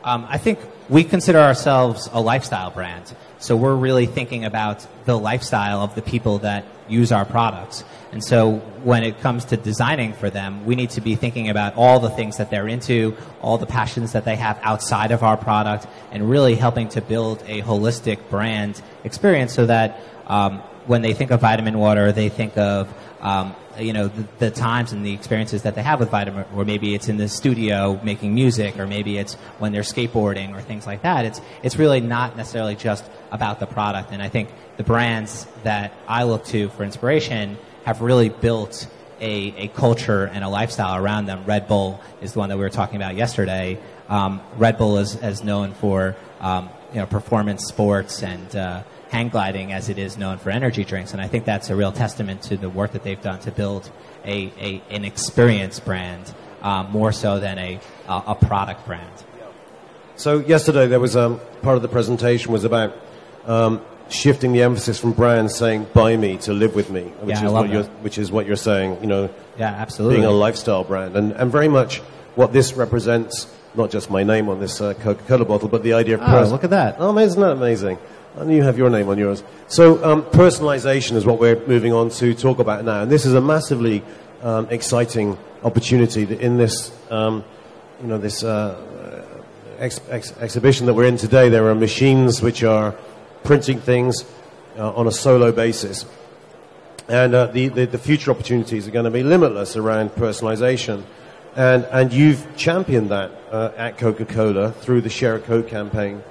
Um, 0.04 0.26
I 0.30 0.38
think 0.38 0.60
we 0.90 1.04
consider 1.04 1.40
ourselves 1.40 2.10
a 2.12 2.20
lifestyle 2.20 2.72
brand. 2.72 3.16
So 3.40 3.56
we're 3.56 3.76
really 3.76 4.06
thinking 4.06 4.46
about 4.46 4.86
the 5.06 5.18
lifestyle 5.18 5.82
of 5.82 5.96
the 5.96 6.02
people 6.02 6.40
that 6.40 6.66
use 6.88 7.12
our 7.12 7.26
products. 7.26 7.84
And 8.12 8.24
so 8.24 8.58
when 8.84 9.04
it 9.04 9.20
comes 9.22 9.46
to 9.46 9.58
designing 9.58 10.14
for 10.14 10.30
them, 10.30 10.66
we 10.66 10.76
need 10.76 10.92
to 10.92 11.02
be 11.02 11.16
thinking 11.16 11.50
about 11.50 11.76
all 11.76 12.00
the 12.00 12.10
things 12.10 12.38
that 12.38 12.50
they're 12.50 12.68
into, 12.68 13.16
all 13.42 13.58
the 13.58 13.66
passions 13.66 14.12
that 14.12 14.26
they 14.26 14.36
have 14.36 14.60
outside 14.62 15.12
of 15.12 15.24
our 15.24 15.38
product, 15.38 15.88
and 16.12 16.30
really 16.30 16.56
helping 16.56 16.90
to 16.90 17.02
build 17.02 17.42
a 17.48 17.62
holistic 17.62 18.30
brand 18.30 18.82
experience 19.04 19.54
so 19.54 19.66
that 19.66 20.00
um, 20.28 20.60
when 20.86 21.02
they 21.02 21.14
think 21.14 21.32
of 21.32 21.42
vitamin 21.42 21.78
water, 21.78 22.12
they 22.12 22.30
think 22.30 22.58
of 22.58 22.94
um, 23.22 23.56
you 23.80 23.94
know 23.94 24.08
the, 24.08 24.28
the, 24.40 24.52
times 24.52 24.92
and 24.92 25.06
the 25.06 25.14
experiences 25.14 25.64
that 25.64 25.76
they 25.76 25.82
have 25.82 26.00
with 26.00 26.10
vitamin 26.10 26.46
or 26.56 26.66
maybe 26.66 26.94
it's 26.94 27.10
in 27.10 27.18
the 27.18 27.28
studio 27.28 28.00
making 28.04 28.34
music 28.34 28.78
or 28.80 28.88
maybe 28.88 29.18
it's 29.18 29.34
when 29.60 29.72
they're 29.72 29.82
skateboarding 29.82 30.56
or 30.56 30.62
things 30.62 30.86
like 30.86 31.02
that 31.02 31.26
it's 31.26 31.42
it's 31.64 31.78
really 31.78 32.02
not 32.02 32.38
necessarily 32.38 32.76
just 32.76 33.04
about 33.32 33.60
the 33.60 33.66
product. 33.66 34.12
And 34.12 34.22
i 34.22 34.30
think 34.30 34.50
the 34.78 34.84
brands 34.84 35.48
that 35.64 35.94
i 36.08 36.24
look 36.24 36.46
to 36.46 36.70
for 36.70 36.84
inspiration 36.84 37.58
have 37.86 38.02
really 38.02 38.30
built 38.30 38.88
a, 39.20 39.54
a 39.58 39.68
culture 39.70 40.26
and 40.26 40.44
a 40.44 40.50
lifestyle 40.50 41.02
around 41.02 41.26
them. 41.26 41.46
Red 41.46 41.68
bull 41.68 42.02
is 42.22 42.34
the 42.34 42.40
one 42.40 42.50
that 42.50 42.58
we 42.58 42.64
were 42.64 42.70
talking 42.70 42.98
about 42.98 43.16
yesterday. 43.16 43.80
Um, 44.10 44.42
red 44.58 44.78
bull 44.78 44.98
is, 44.98 45.16
is 45.16 45.44
known 45.44 45.74
for 45.74 46.16
um, 46.42 46.70
you 46.92 47.00
know 47.00 47.06
performance 47.06 47.66
sports 47.66 48.22
and 48.22 48.56
uh, 48.56 48.84
hang 49.14 49.30
gliding 49.30 49.72
as 49.72 49.90
it 49.90 50.00
is 50.00 50.18
known 50.18 50.40
for 50.40 50.50
energy 50.50 50.84
drinks. 50.84 51.14
And 51.14 51.22
I 51.22 51.28
think 51.28 51.46
that's 51.46 51.70
a 51.70 51.76
real 51.76 51.92
testament 51.92 52.42
to 52.44 52.58
the 52.58 52.68
work 52.68 52.94
that 52.94 53.04
they've 53.04 53.22
done 53.22 53.40
to 53.42 53.52
build 53.52 53.90
a, 54.26 54.52
a 54.60 54.82
an 54.90 55.06
experience 55.06 55.80
brand 55.80 56.34
um, 56.64 56.92
more 56.92 57.12
so 57.12 57.40
than 57.40 57.60
a, 57.60 57.80
a 58.08 58.34
product 58.34 58.86
brand. 58.88 59.24
So 60.16 60.40
yesterday 60.40 60.88
there 60.88 61.00
was 61.00 61.16
a 61.16 61.40
part 61.62 61.76
of 61.76 61.84
the 61.84 61.90
presentation 61.90 62.52
was 62.52 62.64
about 62.64 62.96
um, 63.46 63.82
shifting 64.10 64.52
the 64.52 64.64
emphasis 64.64 65.00
from 65.00 65.12
brands 65.14 65.56
saying 65.56 65.88
"buy 65.94 66.18
me" 66.18 66.38
to 66.38 66.54
"live 66.54 66.74
with 66.74 66.90
me," 66.90 67.04
which 67.22 67.36
yeah, 67.36 67.46
is 67.46 67.52
what 67.52 67.70
you're 67.70 67.84
which 68.02 68.18
is 68.18 68.32
what 68.32 68.48
you're 68.48 68.56
saying. 68.56 68.98
You 69.02 69.08
know, 69.08 69.30
yeah, 69.60 69.70
absolutely, 69.70 70.18
being 70.18 70.28
a 70.28 70.32
lifestyle 70.32 70.84
brand, 70.84 71.16
and 71.16 71.34
and 71.34 71.52
very 71.52 71.68
much 71.68 72.00
what 72.36 72.52
this 72.52 72.74
represents. 72.74 73.48
Not 73.76 73.90
just 73.90 74.12
my 74.12 74.22
name 74.22 74.50
on 74.50 74.60
this 74.60 74.80
uh, 74.82 74.94
Coca-Cola 74.94 75.46
bottle, 75.46 75.68
but 75.68 75.82
the 75.82 75.94
idea 75.94 76.16
of 76.16 76.22
oh, 76.22 76.52
look 76.52 76.64
at 76.64 76.70
that! 76.70 76.98
Oh, 77.00 77.18
isn't 77.18 77.42
that 77.42 77.54
amazing? 77.54 77.98
And 78.36 78.52
you 78.52 78.64
have 78.64 78.80
your 78.80 78.90
name 78.90 79.10
on 79.10 79.18
yours. 79.20 79.44
So 79.68 80.04
um, 80.04 80.24
personalization 80.24 81.16
is 81.16 81.26
what 81.26 81.40
we're 81.40 81.64
moving 81.68 81.94
on 81.94 82.10
to 82.12 82.34
talk 82.34 82.58
about 82.58 82.84
now, 82.84 83.04
and 83.04 83.12
this 83.12 83.26
is 83.26 83.36
a 83.36 83.42
massively 83.42 84.04
um, 84.42 84.68
exciting 84.72 85.38
opportunity 85.64 86.24
in 86.24 86.58
this, 86.58 86.92
um, 87.12 87.44
you 88.02 88.08
know, 88.08 88.18
this 88.18 88.44
uh, 88.44 88.76
ex- 89.78 90.02
ex- 90.10 90.36
exhibition 90.40 90.88
that 90.88 90.96
we're 90.96 91.06
in 91.06 91.18
today. 91.18 91.50
There 91.50 91.70
are 91.70 91.76
machines 91.76 92.42
which 92.42 92.64
are 92.64 92.96
printing 93.44 93.80
things 93.80 94.26
uh, 94.78 94.94
on 94.94 95.06
a 95.06 95.12
solo 95.12 95.52
basis, 95.52 96.06
and 97.08 97.36
uh, 97.36 97.48
the, 97.48 97.68
the, 97.68 97.86
the 97.86 98.00
future 98.00 98.32
opportunities 98.32 98.88
are 98.88 98.92
going 98.92 99.06
to 99.06 99.12
be 99.12 99.24
limitless 99.24 99.76
around 99.76 100.10
personalization. 100.10 101.04
And, 101.56 101.86
and 101.92 102.12
you've 102.12 102.58
championed 102.58 103.12
that 103.12 103.30
uh, 103.52 103.72
at 103.78 104.00
Coca 104.00 104.26
Cola 104.26 104.72
through 104.72 105.02
the 105.02 105.10
Share 105.10 105.36
a 105.36 105.40
Coke 105.40 105.68
campaign. 105.68 106.24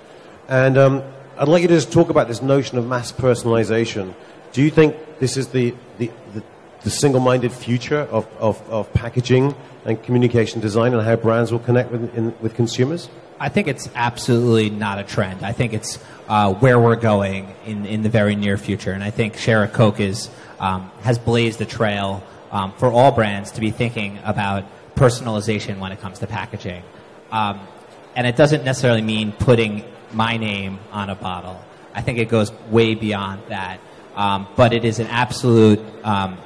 And 0.49 0.77
um, 0.77 1.03
I'd 1.39 1.49
like 1.49 1.63
you 1.63 1.69
to 1.69 1.75
just 1.75 1.93
talk 1.93 2.11
about 2.11 2.29
this 2.29 2.43
notion 2.43 2.77
of 2.77 2.87
mass 2.87 3.11
personalization. 3.11 4.15
Do 4.53 4.63
you 4.63 4.71
think 4.71 4.97
this 5.19 5.37
is 5.37 5.49
the, 5.49 5.75
the, 5.99 6.11
the, 6.35 6.43
the 6.83 6.91
single 6.91 7.21
minded 7.21 7.53
future 7.53 8.01
of, 8.01 8.27
of, 8.39 8.61
of, 8.69 8.93
packaging 8.93 9.55
and 9.87 10.03
communication 10.03 10.61
design 10.61 10.93
and 10.93 11.03
how 11.03 11.17
brands 11.17 11.51
will 11.51 11.59
connect 11.59 11.91
with, 11.91 12.15
in, 12.15 12.35
with 12.41 12.55
consumers? 12.55 13.09
I 13.41 13.49
think 13.49 13.67
it's 13.67 13.89
absolutely 13.95 14.69
not 14.69 14.99
a 14.99 15.05
trend. 15.05 15.43
I 15.43 15.53
think 15.53 15.73
it's 15.73 15.99
uh, 16.29 16.53
where 16.55 16.79
we're 16.79 16.97
going 16.97 17.55
in, 17.65 17.87
in 17.87 18.03
the 18.03 18.11
very 18.11 18.37
near 18.37 18.59
future. 18.59 18.93
And 18.93 19.03
I 19.03 19.11
think 19.11 19.39
Share 19.39 19.63
a 19.63 19.69
Coke 19.69 20.01
is, 20.01 20.29
um, 20.61 20.91
has 21.01 21.19
blazed 21.19 21.59
the 21.59 21.67
trail 21.67 22.23
um, 22.51 22.73
for 22.75 22.93
all 22.93 23.11
brands 23.11 23.53
to 23.53 23.61
be 23.61 23.71
thinking 23.71 24.19
about 24.23 24.65
personalization 24.95 25.79
when 25.79 25.93
it 25.93 26.01
comes 26.01 26.19
to 26.19 26.27
packaging. 26.27 26.83
Um, 27.31 27.61
and 28.15 28.27
it 28.27 28.37
doesn't 28.37 28.65
necessarily 28.65 29.01
mean 29.01 29.33
putting 29.33 29.85
my 30.15 30.37
name 30.37 30.79
on 30.91 31.11
a 31.11 31.15
bottle. 31.15 31.63
I 31.95 32.03
think 32.03 32.19
it 32.19 32.29
goes 32.29 32.53
way 32.71 32.95
beyond 32.95 33.43
that. 33.49 33.81
Um, 34.15 34.47
but 34.57 34.73
it 34.73 34.85
is 34.85 34.99
an 34.99 35.07
absolute 35.07 35.81
um, 36.05 36.39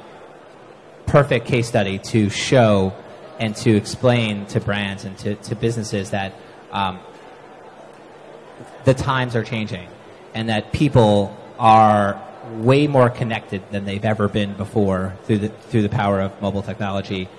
perfect 1.05 1.47
case 1.47 1.67
study 1.67 1.99
to 1.99 2.29
show 2.29 2.93
and 3.39 3.55
to 3.57 3.75
explain 3.75 4.45
to 4.47 4.59
brands 4.59 5.05
and 5.05 5.17
to, 5.19 5.35
to 5.35 5.55
businesses 5.55 6.11
that 6.11 6.33
um, 6.71 6.99
the 8.85 8.93
times 8.93 9.35
are 9.35 9.43
changing 9.43 9.87
and 10.33 10.49
that 10.49 10.71
people 10.71 11.35
are 11.59 12.21
way 12.53 12.87
more 12.87 13.09
connected 13.09 13.61
than 13.71 13.83
they've 13.83 14.05
ever 14.05 14.27
been 14.27 14.53
before 14.53 15.15
through 15.23 15.39
the, 15.39 15.49
through 15.49 15.81
the 15.81 15.89
power 15.89 16.21
of 16.21 16.41
mobile 16.41 16.61
technology 16.61 17.29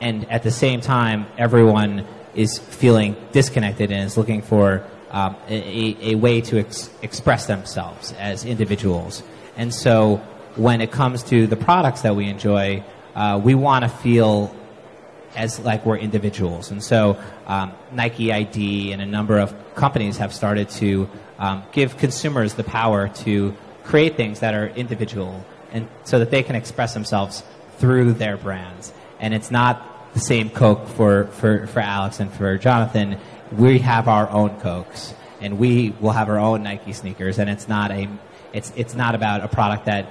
and 0.00 0.30
at 0.30 0.42
the 0.42 0.50
same 0.50 0.80
time, 0.80 1.26
everyone 1.36 2.06
is 2.34 2.58
feeling 2.58 3.16
disconnected 3.32 3.90
and 3.90 4.04
is 4.04 4.16
looking 4.16 4.42
for 4.42 4.84
um, 5.10 5.36
a, 5.48 6.12
a, 6.12 6.14
way 6.16 6.40
to 6.42 6.58
ex- 6.58 6.90
express 7.02 7.46
themselves 7.46 8.12
as 8.12 8.44
individuals. 8.44 9.22
And 9.56 9.74
so, 9.74 10.16
when 10.56 10.80
it 10.80 10.90
comes 10.90 11.22
to 11.24 11.46
the 11.46 11.56
products 11.56 12.02
that 12.02 12.14
we 12.16 12.26
enjoy, 12.26 12.82
uh, 13.14 13.40
we 13.42 13.54
want 13.54 13.84
to 13.84 13.88
feel 13.88 14.54
as 15.36 15.60
like 15.60 15.86
we're 15.86 15.96
individuals. 15.96 16.70
And 16.70 16.82
so, 16.82 17.18
um, 17.46 17.72
Nike 17.92 18.32
ID 18.32 18.92
and 18.92 19.00
a 19.00 19.06
number 19.06 19.38
of 19.38 19.54
companies 19.74 20.18
have 20.18 20.34
started 20.34 20.68
to 20.70 21.08
um, 21.38 21.62
give 21.72 21.96
consumers 21.96 22.54
the 22.54 22.64
power 22.64 23.08
to 23.08 23.56
create 23.84 24.16
things 24.16 24.40
that 24.40 24.54
are 24.54 24.66
individual, 24.68 25.44
and 25.72 25.88
so 26.04 26.18
that 26.18 26.30
they 26.30 26.42
can 26.42 26.56
express 26.56 26.92
themselves 26.94 27.42
through 27.78 28.12
their 28.12 28.36
brands 28.36 28.92
and 29.20 29.34
it's 29.34 29.50
not 29.50 30.14
the 30.14 30.20
same 30.20 30.50
Coke 30.50 30.86
for, 30.88 31.26
for, 31.26 31.66
for 31.66 31.80
Alex 31.80 32.20
and 32.20 32.32
for 32.32 32.56
Jonathan. 32.58 33.18
We 33.52 33.78
have 33.78 34.08
our 34.08 34.28
own 34.30 34.60
Cokes, 34.60 35.14
and 35.40 35.58
we 35.58 35.94
will 36.00 36.10
have 36.10 36.28
our 36.28 36.38
own 36.38 36.62
Nike 36.62 36.92
sneakers, 36.92 37.38
and 37.38 37.48
it's 37.48 37.68
not 37.68 37.90
a 37.90 38.08
it's 38.52 38.72
it's 38.76 38.94
not 38.94 39.14
about 39.14 39.42
a 39.42 39.48
product 39.48 39.86
that 39.86 40.06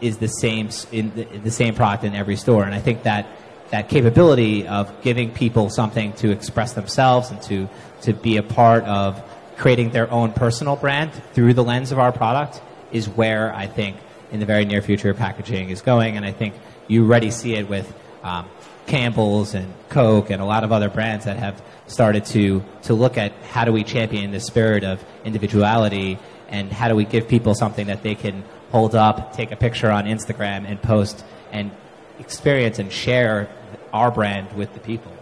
is 0.00 0.18
the 0.18 0.28
same 0.28 0.68
in 0.90 1.14
the, 1.14 1.24
the 1.24 1.50
same 1.50 1.74
product 1.74 2.04
in 2.04 2.14
every 2.14 2.36
store. 2.36 2.64
And 2.64 2.74
I 2.74 2.80
think 2.80 3.04
that 3.04 3.26
that 3.70 3.88
capability 3.88 4.66
of 4.66 5.02
giving 5.02 5.32
people 5.32 5.70
something 5.70 6.12
to 6.14 6.30
express 6.30 6.74
themselves 6.74 7.30
and 7.30 7.40
to 7.42 7.68
to 8.02 8.12
be 8.12 8.36
a 8.36 8.42
part 8.42 8.84
of 8.84 9.22
creating 9.56 9.90
their 9.90 10.10
own 10.10 10.32
personal 10.32 10.76
brand 10.76 11.12
through 11.34 11.54
the 11.54 11.64
lens 11.64 11.92
of 11.92 11.98
our 11.98 12.12
product 12.12 12.60
is 12.90 13.08
where 13.08 13.54
I 13.54 13.66
think 13.66 13.96
in 14.30 14.40
the 14.40 14.46
very 14.46 14.64
near 14.64 14.82
future 14.82 15.14
packaging 15.14 15.70
is 15.70 15.82
going. 15.82 16.16
And 16.16 16.26
I 16.26 16.32
think 16.32 16.54
you 16.88 17.04
already 17.04 17.30
see 17.30 17.54
it 17.54 17.68
with 17.68 17.92
um, 18.22 18.48
Campbell's 18.86 19.54
and 19.54 19.72
Coke 19.88 20.30
and 20.30 20.42
a 20.42 20.44
lot 20.44 20.64
of 20.64 20.72
other 20.72 20.88
brands 20.88 21.24
that 21.24 21.36
have 21.38 21.62
started 21.86 22.24
to, 22.26 22.64
to 22.82 22.94
look 22.94 23.18
at 23.18 23.32
how 23.50 23.64
do 23.64 23.72
we 23.72 23.84
champion 23.84 24.30
the 24.30 24.40
spirit 24.40 24.84
of 24.84 25.04
individuality 25.24 26.18
and 26.48 26.70
how 26.72 26.88
do 26.88 26.94
we 26.94 27.04
give 27.04 27.28
people 27.28 27.54
something 27.54 27.86
that 27.86 28.02
they 28.02 28.14
can 28.14 28.44
hold 28.70 28.94
up, 28.94 29.34
take 29.34 29.50
a 29.50 29.56
picture 29.56 29.90
on 29.90 30.04
Instagram 30.04 30.66
and 30.66 30.80
post 30.80 31.24
and 31.52 31.70
experience 32.18 32.78
and 32.78 32.92
share 32.92 33.48
our 33.92 34.10
brand 34.10 34.52
with 34.54 34.72
the 34.74 34.80
people. 34.80 35.12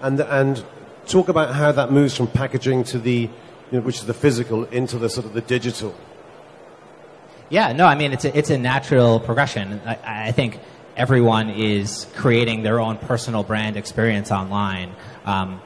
And, 0.00 0.20
and 0.20 0.64
talk 1.06 1.28
about 1.28 1.54
how 1.54 1.72
that 1.72 1.90
moves 1.90 2.16
from 2.16 2.26
packaging 2.26 2.84
to 2.84 2.98
the, 2.98 3.20
you 3.20 3.30
know, 3.72 3.80
which 3.80 3.96
is 3.96 4.06
the 4.06 4.14
physical, 4.14 4.64
into 4.64 4.98
the 4.98 5.08
sort 5.08 5.26
of 5.26 5.32
the 5.32 5.40
digital. 5.40 5.94
Yeah, 7.48 7.72
no, 7.72 7.86
I 7.86 7.94
mean, 7.94 8.12
it's 8.12 8.24
a, 8.24 8.36
it's 8.36 8.50
a 8.50 8.58
natural 8.58 9.20
progression. 9.20 9.80
I, 9.86 10.28
I 10.28 10.32
think 10.32 10.58
everyone 10.96 11.50
is 11.50 12.06
creating 12.16 12.62
their 12.62 12.80
own 12.80 12.96
personal 12.96 13.42
brand 13.42 13.76
experience 13.76 14.32
online. 14.32 14.94
Um, 15.24 15.60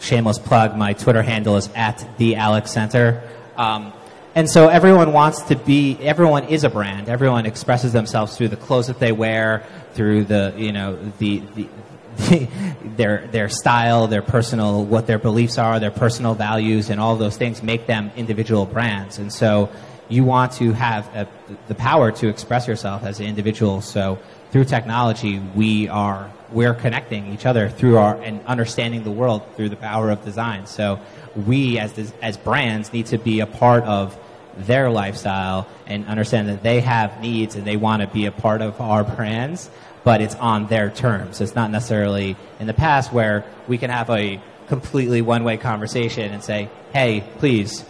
shameless 0.00 0.38
plug, 0.38 0.76
my 0.76 0.92
Twitter 0.92 1.22
handle 1.22 1.56
is 1.56 1.70
at 1.74 2.06
the 2.18 2.36
Alex 2.36 2.70
Center. 2.70 3.22
Um, 3.56 3.92
and 4.34 4.50
so 4.50 4.68
everyone 4.68 5.12
wants 5.12 5.42
to 5.42 5.56
be, 5.56 5.96
everyone 6.00 6.44
is 6.44 6.64
a 6.64 6.68
brand. 6.68 7.08
Everyone 7.08 7.46
expresses 7.46 7.92
themselves 7.92 8.36
through 8.36 8.48
the 8.48 8.56
clothes 8.56 8.88
that 8.88 8.98
they 8.98 9.12
wear, 9.12 9.64
through 9.94 10.24
the, 10.24 10.52
you 10.56 10.72
know, 10.72 10.98
the, 11.18 11.38
the, 11.54 11.68
the, 12.16 12.48
their 12.96 13.26
their 13.28 13.48
style, 13.48 14.06
their 14.06 14.22
personal 14.22 14.84
what 14.84 15.06
their 15.08 15.18
beliefs 15.18 15.58
are, 15.58 15.80
their 15.80 15.90
personal 15.90 16.34
values, 16.34 16.90
and 16.90 17.00
all 17.00 17.16
those 17.16 17.36
things 17.36 17.60
make 17.60 17.86
them 17.86 18.12
individual 18.16 18.66
brands. 18.66 19.18
And 19.18 19.32
so 19.32 19.68
you 20.08 20.24
want 20.24 20.52
to 20.52 20.72
have 20.72 21.06
a, 21.14 21.28
the 21.68 21.74
power 21.74 22.12
to 22.12 22.28
express 22.28 22.68
yourself 22.68 23.04
as 23.04 23.20
an 23.20 23.26
individual. 23.26 23.80
So 23.80 24.18
through 24.50 24.64
technology, 24.64 25.38
we 25.38 25.88
are 25.88 26.30
we're 26.52 26.74
connecting 26.74 27.32
each 27.32 27.46
other 27.46 27.68
through 27.68 27.98
our 27.98 28.14
and 28.22 28.44
understanding 28.46 29.02
the 29.02 29.10
world 29.10 29.42
through 29.56 29.68
the 29.68 29.76
power 29.76 30.10
of 30.10 30.24
design. 30.24 30.66
So 30.66 31.00
we 31.34 31.78
as 31.78 32.12
as 32.22 32.36
brands 32.36 32.92
need 32.92 33.06
to 33.06 33.18
be 33.18 33.40
a 33.40 33.46
part 33.46 33.84
of 33.84 34.16
their 34.56 34.90
lifestyle 34.90 35.66
and 35.86 36.06
understand 36.06 36.48
that 36.48 36.62
they 36.62 36.80
have 36.80 37.20
needs 37.20 37.56
and 37.56 37.66
they 37.66 37.76
want 37.76 38.02
to 38.02 38.08
be 38.08 38.26
a 38.26 38.32
part 38.32 38.62
of 38.62 38.80
our 38.80 39.02
brands, 39.02 39.68
but 40.04 40.20
it's 40.20 40.36
on 40.36 40.68
their 40.68 40.90
terms. 40.90 41.40
It's 41.40 41.56
not 41.56 41.72
necessarily 41.72 42.36
in 42.60 42.68
the 42.68 42.74
past 42.74 43.12
where 43.12 43.44
we 43.66 43.78
can 43.78 43.90
have 43.90 44.08
a 44.10 44.40
completely 44.68 45.22
one-way 45.22 45.56
conversation 45.56 46.32
and 46.32 46.42
say, 46.42 46.70
"Hey, 46.92 47.24
please 47.38 47.84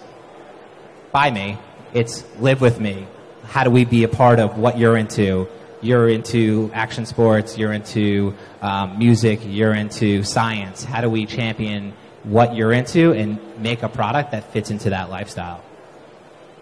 buy 1.12 1.30
me." 1.30 1.58
It's 1.94 2.24
live 2.38 2.60
with 2.60 2.80
me. 2.80 3.06
How 3.44 3.64
do 3.64 3.70
we 3.70 3.84
be 3.84 4.04
a 4.04 4.08
part 4.08 4.40
of 4.40 4.58
what 4.58 4.78
you're 4.78 4.96
into? 4.96 5.48
you're 5.84 6.08
into 6.08 6.70
action 6.72 7.04
sports, 7.04 7.58
you're 7.58 7.72
into 7.72 8.34
um, 8.62 8.98
music, 8.98 9.40
you're 9.44 9.74
into 9.74 10.24
science. 10.24 10.82
How 10.82 11.02
do 11.02 11.10
we 11.10 11.26
champion 11.26 11.92
what 12.24 12.56
you're 12.56 12.72
into 12.72 13.12
and 13.12 13.38
make 13.58 13.82
a 13.82 13.88
product 13.88 14.32
that 14.32 14.50
fits 14.52 14.70
into 14.70 14.90
that 14.90 15.10
lifestyle? 15.10 15.62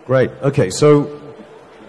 Great. 0.07 0.31
Okay, 0.43 0.71
so 0.71 1.21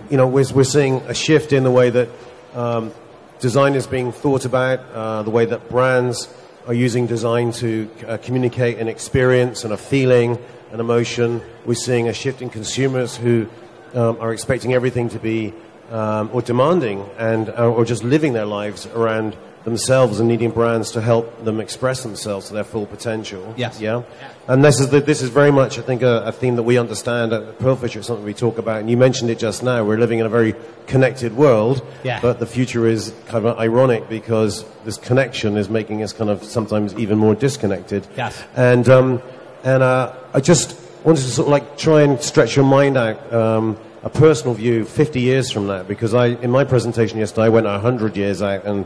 you 0.10 0.18
know 0.18 0.28
we're, 0.28 0.46
we're 0.54 0.64
seeing 0.64 0.98
a 1.08 1.16
shift 1.16 1.52
in 1.54 1.64
the 1.64 1.72
way 1.72 1.90
that 1.90 2.10
um, 2.54 2.94
design 3.40 3.74
is 3.74 3.88
being 3.88 4.12
thought 4.12 4.46
about, 4.46 4.80
uh, 4.94 5.24
the 5.24 5.32
way 5.32 5.46
that 5.46 5.70
brands 5.70 6.32
are 6.68 6.74
using 6.74 7.08
design 7.08 7.52
to 7.52 7.90
uh, 8.08 8.18
communicate 8.18 8.78
an 8.78 8.88
experience 8.88 9.64
and 9.64 9.74
a 9.74 9.78
feeling, 9.78 10.38
an 10.72 10.80
emotion. 10.80 11.42
We're 11.66 11.76
seeing 11.76 12.08
a 12.08 12.14
shift 12.14 12.42
in 12.42 12.50
consumers 12.50 13.18
who 13.18 13.48
um, 13.94 14.18
are 14.20 14.34
expecting 14.34 14.74
everything 14.74 15.10
to 15.10 15.20
be 15.20 15.54
um, 15.92 16.30
or 16.34 16.42
demanding 16.42 17.08
and 17.18 17.50
uh, 17.50 17.70
or 17.70 17.86
just 17.86 18.04
living 18.04 18.34
their 18.34 18.46
lives 18.46 18.88
around 18.88 19.36
themselves 19.64 20.20
and 20.20 20.28
needing 20.28 20.52
brands 20.52 20.92
to 20.92 21.02
help 21.02 21.44
them 21.46 21.60
express 21.60 22.04
themselves 22.04 22.48
to 22.48 22.54
their 22.54 22.64
full 22.64 22.86
potential. 22.86 23.54
Yes. 23.56 23.80
Yeah. 23.80 24.04
And 24.48 24.64
this 24.64 24.80
is 24.80 24.90
the, 24.90 25.00
this 25.00 25.22
is 25.22 25.30
very 25.30 25.52
much, 25.52 25.80
I 25.80 25.82
think, 25.82 26.02
a, 26.02 26.24
a, 26.26 26.32
theme 26.34 26.58
that 26.58 26.64
we 26.64 26.78
understand 26.78 27.32
at 27.32 27.60
Pearlfisher. 27.60 27.98
It's 27.98 28.08
something 28.08 28.26
we 28.26 28.34
talk 28.34 28.58
about, 28.58 28.82
and 28.82 28.90
you 28.90 28.98
mentioned 28.98 29.30
it 29.30 29.40
just 29.40 29.64
now. 29.64 29.86
We're 29.86 29.98
living 29.98 30.20
in 30.20 30.26
a 30.26 30.30
very 30.30 30.54
connected 30.86 31.34
world, 31.34 31.86
yeah. 32.04 32.20
but 32.20 32.40
the 32.40 32.46
future 32.46 32.86
is 32.86 33.14
kind 33.28 33.46
of 33.46 33.58
ironic 33.58 34.10
because 34.10 34.66
this 34.84 34.98
connection 34.98 35.56
is 35.56 35.70
making 35.70 36.04
us 36.04 36.12
kind 36.12 36.30
of 36.30 36.44
sometimes 36.44 36.94
even 36.96 37.18
more 37.18 37.36
disconnected. 37.36 38.06
Yes. 38.18 38.44
And 38.56 38.90
um, 38.90 39.22
and 39.64 39.82
uh, 39.82 40.14
I 40.34 40.42
just 40.42 40.78
wanted 41.06 41.22
to 41.22 41.30
sort 41.30 41.48
of 41.48 41.52
like 41.52 41.78
try 41.78 42.02
and 42.02 42.22
stretch 42.22 42.58
your 42.58 42.66
mind 42.66 42.98
out. 42.98 43.32
Um, 43.32 43.78
a 44.04 44.10
personal 44.10 44.54
view 44.54 44.84
50 44.84 45.22
years 45.22 45.50
from 45.50 45.68
now 45.68 45.82
because 45.82 46.14
I, 46.14 46.28
in 46.28 46.52
my 46.52 46.66
presentation 46.66 47.20
yesterday, 47.20 47.46
I 47.46 47.50
went 47.50 47.66
100 47.66 48.18
years 48.18 48.42
out 48.42 48.66
and 48.66 48.86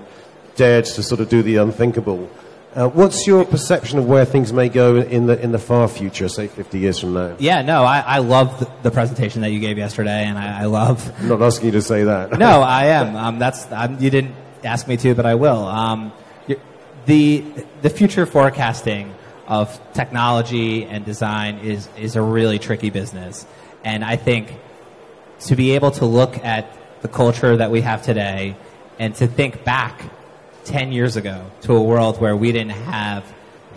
dared 0.58 0.86
to 0.86 1.04
sort 1.04 1.22
of 1.22 1.30
do 1.30 1.42
the 1.42 1.56
unthinkable. 1.56 2.30
Uh, 2.76 2.88
what's 2.90 3.26
your 3.26 3.46
perception 3.46 3.98
of 3.98 4.06
where 4.06 4.26
things 4.26 4.54
may 4.54 4.70
go 4.70 4.98
in 4.98 5.26
the 5.26 5.42
in 5.42 5.52
the 5.52 5.58
far 5.58 5.88
future, 5.88 6.28
say 6.28 6.48
50 6.48 6.78
years 6.78 7.00
from 7.00 7.14
now? 7.14 7.36
Yeah, 7.40 7.62
no, 7.62 7.84
I, 7.84 8.02
I 8.02 8.18
love 8.20 8.60
the, 8.60 8.70
the 8.84 8.92
presentation 8.92 9.42
that 9.42 9.50
you 9.50 9.60
gave 9.60 9.78
yesterday, 9.78 10.26
and 10.26 10.38
I, 10.38 10.62
I 10.62 10.66
love. 10.66 11.12
I'm 11.20 11.30
not 11.30 11.42
asking 11.42 11.68
you 11.68 11.72
to 11.72 11.82
say 11.82 12.04
that. 12.04 12.38
no, 12.38 12.62
I 12.82 12.86
am. 12.88 13.16
Um, 13.16 13.40
that's 13.40 13.72
I'm, 13.72 14.00
you 14.00 14.10
didn't 14.10 14.36
ask 14.64 14.88
me 14.88 14.98
to, 14.98 15.16
but 15.16 15.26
I 15.26 15.36
will. 15.36 15.66
Um, 15.66 16.12
the 17.06 17.44
the 17.82 17.90
future 17.90 18.26
forecasting 18.26 19.16
of 19.48 19.80
technology 19.94 20.84
and 20.84 21.06
design 21.06 21.60
is 21.60 21.90
is 21.98 22.16
a 22.16 22.22
really 22.22 22.60
tricky 22.60 22.92
business, 22.92 23.48
and 23.84 24.04
I 24.04 24.18
think 24.18 24.54
to 25.48 25.56
be 25.56 25.72
able 25.72 25.92
to 25.92 26.06
look 26.06 26.38
at 26.44 26.72
the 27.02 27.08
culture 27.08 27.58
that 27.58 27.72
we 27.72 27.82
have 27.82 28.04
today 28.04 28.56
and 29.00 29.16
to 29.16 29.28
think 29.28 29.64
back 29.64 30.02
10 30.68 30.92
years 30.92 31.16
ago 31.16 31.50
to 31.62 31.76
a 31.76 31.82
world 31.82 32.20
where 32.20 32.36
we 32.36 32.52
didn't 32.52 32.72
have 32.72 33.24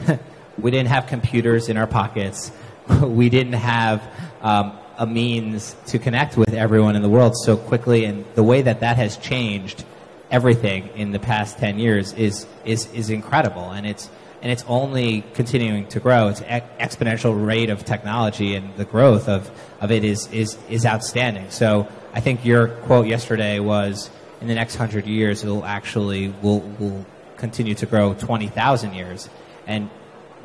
we 0.58 0.70
didn't 0.70 0.88
have 0.88 1.06
computers 1.06 1.68
in 1.68 1.76
our 1.76 1.86
pockets. 1.86 2.52
We 3.00 3.28
didn't 3.28 3.52
have 3.52 4.02
um, 4.42 4.76
a 4.98 5.06
means 5.06 5.76
to 5.86 6.00
connect 6.00 6.36
with 6.36 6.52
everyone 6.52 6.96
in 6.96 7.02
the 7.02 7.08
world 7.08 7.36
so 7.36 7.56
quickly. 7.56 8.04
And 8.04 8.24
the 8.34 8.42
way 8.42 8.62
that 8.62 8.80
that 8.80 8.96
has 8.96 9.16
changed 9.16 9.84
everything 10.28 10.88
in 10.96 11.12
the 11.12 11.20
past 11.20 11.58
10 11.58 11.78
years 11.78 12.12
is 12.14 12.46
is 12.64 12.92
is 12.92 13.10
incredible. 13.10 13.70
And 13.70 13.86
it's 13.86 14.10
and 14.42 14.50
it's 14.50 14.64
only 14.66 15.22
continuing 15.34 15.86
to 15.88 16.00
grow. 16.00 16.28
It's 16.28 16.42
ex- 16.44 16.96
exponential 16.96 17.46
rate 17.46 17.70
of 17.70 17.84
technology 17.84 18.56
and 18.56 18.74
the 18.76 18.84
growth 18.84 19.28
of 19.28 19.48
of 19.80 19.92
it 19.92 20.02
is 20.02 20.26
is 20.32 20.58
is 20.68 20.84
outstanding. 20.84 21.50
So 21.50 21.86
i 22.12 22.18
think 22.18 22.44
your 22.44 22.66
quote 22.86 23.06
yesterday 23.06 23.60
was 23.60 24.10
in 24.40 24.48
the 24.48 24.54
next 24.54 24.76
hundred 24.76 25.06
years, 25.06 25.42
it'll 25.42 25.64
actually 25.64 26.28
will 26.42 26.60
will 26.60 27.04
continue 27.36 27.74
to 27.74 27.86
grow 27.86 28.14
twenty 28.14 28.48
thousand 28.48 28.94
years. 28.94 29.28
And 29.66 29.90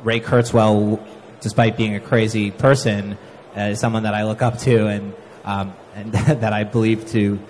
Ray 0.02 0.20
Kurzweil, 0.20 1.04
despite 1.40 1.76
being 1.76 1.94
a 1.94 2.00
crazy 2.00 2.50
person, 2.50 3.18
uh, 3.56 3.60
is 3.60 3.80
someone 3.80 4.04
that 4.04 4.14
I 4.14 4.24
look 4.24 4.42
up 4.42 4.58
to 4.60 4.86
and 4.86 5.14
um, 5.44 5.74
and 5.94 6.12
that 6.12 6.52
I 6.52 6.64
believe 6.64 7.06
to 7.10 7.40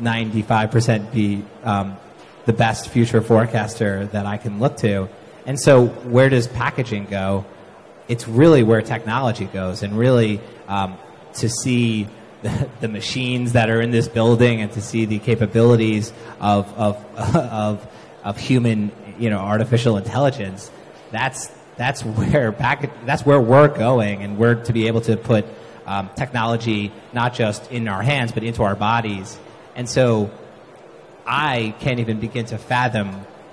ninety 0.00 0.42
five 0.42 0.70
percent 0.70 1.12
be 1.12 1.44
um, 1.62 1.96
the 2.46 2.52
best 2.52 2.88
future 2.88 3.20
forecaster 3.20 4.06
that 4.06 4.26
I 4.26 4.36
can 4.36 4.58
look 4.58 4.78
to. 4.78 5.08
And 5.44 5.58
so, 5.58 5.86
where 5.86 6.28
does 6.28 6.46
packaging 6.46 7.06
go? 7.06 7.44
It's 8.08 8.28
really 8.28 8.62
where 8.62 8.82
technology 8.82 9.46
goes, 9.46 9.82
and 9.82 9.98
really 9.98 10.40
um, 10.68 10.96
to 11.34 11.48
see 11.48 12.08
the, 12.80 12.88
machines 12.88 13.52
that 13.52 13.70
are 13.70 13.80
in 13.80 13.90
this 13.90 14.08
building 14.08 14.60
and 14.60 14.72
to 14.72 14.80
see 14.80 15.04
the 15.04 15.18
capabilities 15.18 16.12
of, 16.40 16.72
of, 16.76 17.18
of, 17.36 17.86
of 18.24 18.38
human, 18.38 18.90
you 19.18 19.30
know, 19.30 19.38
artificial 19.38 19.96
intelligence, 19.96 20.70
that's, 21.10 21.50
that's 21.76 22.02
where 22.04 22.52
back, 22.52 23.04
that's 23.06 23.24
where 23.24 23.40
we're 23.40 23.68
going 23.68 24.22
and 24.22 24.38
we're 24.38 24.56
to 24.64 24.72
be 24.72 24.86
able 24.88 25.00
to 25.02 25.16
put 25.16 25.44
um, 25.86 26.10
technology 26.16 26.92
not 27.12 27.34
just 27.34 27.70
in 27.72 27.88
our 27.88 28.02
hands 28.02 28.32
but 28.32 28.42
into 28.42 28.62
our 28.62 28.76
bodies. 28.76 29.38
And 29.74 29.88
so 29.88 30.30
I 31.26 31.74
can't 31.80 32.00
even 32.00 32.20
begin 32.20 32.46
to 32.46 32.58
fathom 32.58 33.08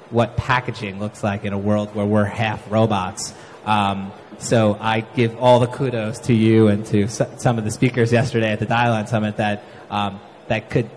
what 0.09 0.37
packaging 0.37 0.99
looks 0.99 1.23
like 1.23 1.45
in 1.45 1.53
a 1.53 1.57
world 1.57 1.93
where 1.93 2.05
we're 2.05 2.25
half 2.25 2.71
robots. 2.71 3.33
Um, 3.65 4.11
so 4.39 4.77
I 4.79 5.01
give 5.01 5.37
all 5.37 5.59
the 5.59 5.67
kudos 5.67 6.19
to 6.21 6.33
you 6.33 6.67
and 6.67 6.85
to 6.87 7.07
some 7.07 7.57
of 7.57 7.63
the 7.63 7.71
speakers 7.71 8.11
yesterday 8.11 8.51
at 8.51 8.59
the 8.59 8.65
Dial 8.65 9.05
Summit 9.05 9.37
that 9.37 9.63
um, 9.89 10.19
that 10.47 10.69
could, 10.69 10.89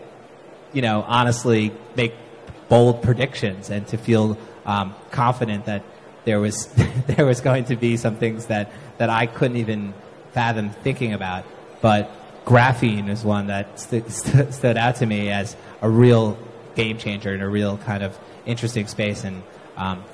you 0.72 0.83
know, 0.83 1.05
honestly 1.07 1.72
make 1.96 2.14
bold 2.68 3.02
predictions 3.02 3.68
and 3.68 3.87
to 3.88 3.98
feel 3.98 4.38
um, 4.64 4.94
confident 5.11 5.66
that 5.66 5.83
there 6.24 6.40
was 6.40 6.66
there 7.07 7.26
was 7.26 7.40
going 7.40 7.64
to 7.66 7.76
be 7.76 7.96
some 7.96 8.16
things 8.16 8.46
that 8.46 8.70
that 8.98 9.11
I 9.11 9.26
couldn't 9.26 9.57
even 9.57 9.94
fathom 10.33 10.70
thinking 10.70 11.12
about. 11.12 11.44
But 11.81 12.11
graphene 12.44 13.09
is 13.09 13.24
one 13.24 13.48
that 13.48 13.78
st- 13.78 14.11
st- 14.11 14.55
stood 14.55 14.76
out 14.76 14.96
to 14.96 15.07
me 15.07 15.31
as 15.31 15.57
a 15.81 15.90
real 15.90 16.38
game 16.74 16.98
changer 16.98 17.33
and 17.33 17.42
a 17.42 17.48
real 17.48 17.76
kind 17.78 18.02
of 18.02 18.18
interesting 18.46 18.87
space 18.87 19.24
and 19.24 19.42
um, 19.76 20.05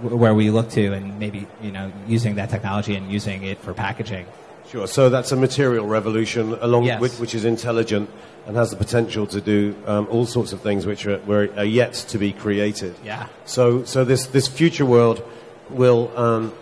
where 0.00 0.34
we 0.34 0.50
look 0.50 0.70
to 0.70 0.92
and 0.92 1.18
maybe 1.18 1.46
you 1.62 1.70
know 1.70 1.92
using 2.06 2.36
that 2.36 2.50
technology 2.50 2.94
and 2.94 3.10
using 3.10 3.44
it 3.44 3.58
for 3.58 3.74
packaging. 3.74 4.26
Sure. 4.68 4.86
So 4.86 5.10
that's 5.10 5.32
a 5.32 5.36
material 5.36 5.86
revolution 5.86 6.54
along 6.54 6.84
yes. 6.84 7.00
with, 7.00 7.20
which 7.20 7.34
is 7.34 7.44
intelligent 7.44 8.08
and 8.46 8.56
has 8.56 8.70
the 8.70 8.76
potential 8.76 9.26
to 9.26 9.40
do 9.40 9.76
um, 9.86 10.06
all 10.10 10.24
sorts 10.24 10.52
of 10.52 10.62
things 10.62 10.86
which 10.86 11.04
are, 11.06 11.20
are, 11.28 11.64
yet 11.64 11.92
to 11.92 12.18
be 12.18 12.32
created. 12.32 12.94
Yeah. 13.04 13.28
So 13.44 13.84
so 13.84 14.04
this 14.04 14.26
this 14.28 14.48
future 14.48 14.86
world 14.86 15.22
will 15.68 16.10
um, 16.18 16.52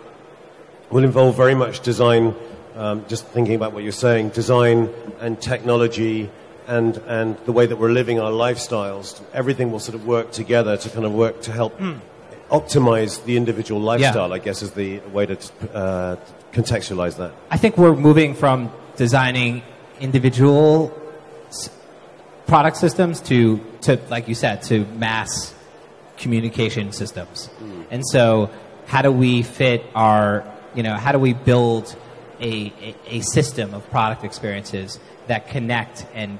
will 0.89 1.03
involve 1.03 1.37
very 1.37 1.55
much 1.55 1.79
design. 1.79 2.35
Um, 2.75 3.05
just 3.07 3.25
thinking 3.27 3.55
about 3.55 3.73
what 3.73 3.83
you're 3.83 3.91
saying, 3.91 4.29
design 4.29 4.89
and 5.19 5.41
technology 5.41 6.29
and, 6.67 6.97
and 7.05 7.37
the 7.39 7.51
way 7.51 7.65
that 7.65 7.75
we're 7.75 7.91
living 7.91 8.21
our 8.21 8.31
lifestyles, 8.31 9.21
everything 9.33 9.73
will 9.73 9.79
sort 9.79 9.95
of 9.95 10.07
work 10.07 10.31
together 10.31 10.77
to 10.77 10.89
kind 10.89 11.05
of 11.05 11.13
work 11.13 11.41
to 11.41 11.51
help 11.51 11.77
mm 11.77 11.99
optimize 12.51 13.23
the 13.23 13.37
individual 13.37 13.79
lifestyle, 13.81 14.29
yeah. 14.29 14.35
I 14.35 14.39
guess, 14.39 14.61
is 14.61 14.71
the 14.71 14.99
way 15.13 15.25
to 15.25 15.37
uh, 15.73 16.15
contextualize 16.51 17.17
that. 17.17 17.31
I 17.49 17.57
think 17.57 17.77
we're 17.77 17.95
moving 17.95 18.35
from 18.35 18.71
designing 18.97 19.63
individual 19.99 20.93
s- 21.47 21.69
product 22.47 22.77
systems 22.77 23.21
to, 23.21 23.59
to, 23.81 23.99
like 24.09 24.27
you 24.27 24.35
said, 24.35 24.61
to 24.63 24.85
mass 24.97 25.53
communication 26.17 26.91
systems. 26.91 27.49
Mm. 27.61 27.85
And 27.89 28.07
so, 28.07 28.51
how 28.85 29.01
do 29.01 29.11
we 29.11 29.43
fit 29.43 29.85
our, 29.95 30.43
you 30.75 30.83
know, 30.83 30.95
how 30.95 31.13
do 31.13 31.19
we 31.19 31.33
build 31.33 31.95
a, 32.41 32.73
a, 32.81 32.95
a 33.07 33.21
system 33.21 33.73
of 33.73 33.89
product 33.89 34.25
experiences 34.25 34.99
that 35.27 35.47
connect 35.47 36.05
and 36.13 36.37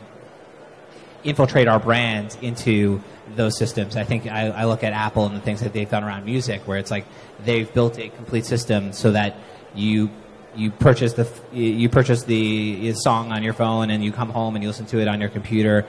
infiltrate 1.23 1.67
our 1.67 1.79
brands 1.79 2.37
into 2.41 3.01
those 3.35 3.57
systems. 3.57 3.95
I 3.95 4.03
think 4.03 4.27
I, 4.27 4.47
I, 4.49 4.65
look 4.65 4.83
at 4.83 4.93
Apple 4.93 5.25
and 5.25 5.35
the 5.35 5.41
things 5.41 5.61
that 5.61 5.73
they've 5.73 5.89
done 5.89 6.03
around 6.03 6.25
music, 6.25 6.67
where 6.67 6.77
it's 6.77 6.91
like 6.91 7.05
they've 7.43 7.71
built 7.73 7.97
a 7.99 8.09
complete 8.09 8.45
system 8.45 8.93
so 8.93 9.11
that 9.11 9.35
you 9.75 10.09
you 10.55 10.71
purchase 10.71 11.13
the 11.13 11.27
you 11.53 11.89
purchase 11.89 12.23
the 12.23 12.93
song 12.93 13.31
on 13.31 13.43
your 13.43 13.53
phone 13.53 13.89
and 13.89 14.03
you 14.03 14.11
come 14.11 14.29
home 14.29 14.55
and 14.55 14.63
you 14.63 14.69
listen 14.69 14.85
to 14.87 14.99
it 14.99 15.07
on 15.07 15.19
your 15.19 15.29
computer. 15.29 15.85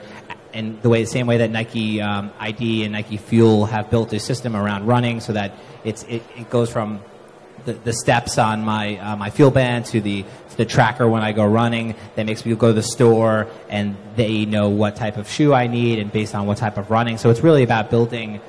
And 0.53 0.79
the 0.83 0.89
way, 0.89 1.03
the 1.03 1.09
same 1.09 1.25
way 1.25 1.37
that 1.37 1.49
Nike 1.49 1.99
um, 1.99 2.31
ID 2.39 2.83
and 2.83 2.93
Nike 2.93 3.17
Fuel 3.17 3.65
have 3.65 3.89
built 3.89 4.13
a 4.13 4.19
system 4.19 4.55
around 4.55 4.85
running, 4.85 5.19
so 5.19 5.33
that 5.33 5.53
it's 5.83 6.03
it, 6.03 6.21
it 6.37 6.49
goes 6.49 6.69
from 6.69 7.01
the, 7.65 7.73
the 7.73 7.93
steps 7.93 8.37
on 8.37 8.63
my 8.63 8.97
uh, 8.97 9.15
my 9.15 9.29
FuelBand 9.29 9.87
to 9.91 10.01
the 10.01 10.23
to 10.23 10.57
the 10.57 10.65
tracker 10.65 11.07
when 11.07 11.23
I 11.23 11.31
go 11.31 11.45
running. 11.45 11.95
That 12.15 12.25
makes 12.25 12.45
me 12.45 12.55
go 12.55 12.67
to 12.67 12.73
the 12.73 12.83
store 12.83 13.47
and 13.69 13.97
they 14.15 14.45
know 14.45 14.69
what 14.69 14.95
type 14.95 15.17
of 15.17 15.29
shoe 15.29 15.53
I 15.53 15.67
need 15.67 15.99
and 15.99 16.11
based 16.11 16.35
on 16.35 16.45
what 16.45 16.57
type 16.57 16.77
of 16.77 16.91
running. 16.91 17.17
So 17.17 17.29
it's 17.29 17.41
really 17.41 17.63
about 17.63 17.89
building 17.89 18.39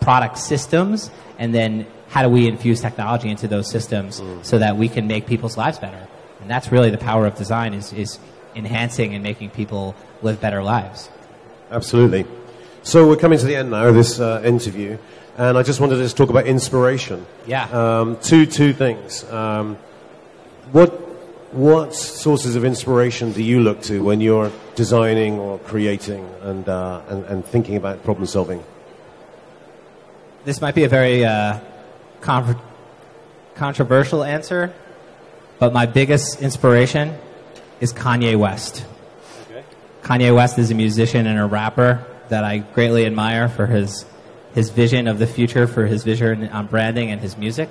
product 0.00 0.38
systems 0.38 1.10
and 1.38 1.54
then 1.54 1.86
how 2.08 2.22
do 2.22 2.28
we 2.28 2.46
infuse 2.46 2.80
technology 2.80 3.30
into 3.30 3.48
those 3.48 3.70
systems 3.70 4.20
mm. 4.20 4.44
so 4.44 4.58
that 4.58 4.76
we 4.76 4.88
can 4.88 5.06
make 5.06 5.26
people's 5.26 5.56
lives 5.56 5.78
better. 5.78 6.06
And 6.40 6.50
that's 6.50 6.70
really 6.70 6.90
the 6.90 6.98
power 6.98 7.26
of 7.26 7.36
design 7.36 7.72
is, 7.72 7.92
is 7.92 8.18
enhancing 8.54 9.14
and 9.14 9.22
making 9.22 9.50
people 9.50 9.94
live 10.20 10.40
better 10.40 10.62
lives. 10.62 11.08
Absolutely. 11.70 12.26
So 12.82 13.08
we're 13.08 13.16
coming 13.16 13.38
to 13.38 13.46
the 13.46 13.56
end 13.56 13.70
now 13.70 13.86
of 13.86 13.94
this 13.94 14.18
uh, 14.18 14.42
interview 14.44 14.98
and 15.36 15.56
I 15.56 15.62
just 15.62 15.80
wanted 15.80 15.96
to 15.96 16.02
just 16.02 16.16
talk 16.16 16.30
about 16.30 16.46
inspiration. 16.46 17.26
Yeah. 17.46 17.64
Um, 17.70 18.18
two 18.20 18.46
two 18.46 18.72
things. 18.72 19.24
Um, 19.30 19.76
what 20.72 20.90
what 21.52 21.94
sources 21.94 22.56
of 22.56 22.64
inspiration 22.64 23.32
do 23.32 23.42
you 23.42 23.60
look 23.60 23.82
to 23.82 24.02
when 24.02 24.20
you're 24.20 24.50
designing 24.74 25.38
or 25.38 25.58
creating 25.58 26.28
and 26.42 26.68
uh, 26.68 27.02
and, 27.08 27.24
and, 27.26 27.44
thinking 27.44 27.76
about 27.76 28.02
problem 28.04 28.26
solving? 28.26 28.62
This 30.44 30.60
might 30.60 30.74
be 30.74 30.84
a 30.84 30.88
very 30.88 31.24
uh, 31.24 31.60
con- 32.20 32.58
controversial 33.54 34.24
answer, 34.24 34.72
but 35.58 35.72
my 35.72 35.86
biggest 35.86 36.40
inspiration 36.40 37.16
is 37.80 37.92
Kanye 37.92 38.36
West. 38.36 38.84
Okay. 39.50 39.64
Kanye 40.02 40.34
West 40.34 40.58
is 40.58 40.70
a 40.70 40.74
musician 40.74 41.26
and 41.26 41.38
a 41.38 41.46
rapper 41.46 42.04
that 42.28 42.44
I 42.44 42.58
greatly 42.58 43.04
admire 43.04 43.48
for 43.48 43.66
his 43.66 44.06
his 44.54 44.70
vision 44.70 45.08
of 45.08 45.18
the 45.18 45.26
future 45.26 45.66
for 45.66 45.86
his 45.86 46.04
vision 46.04 46.48
on 46.48 46.66
branding 46.66 47.10
and 47.10 47.20
his 47.20 47.36
music. 47.36 47.70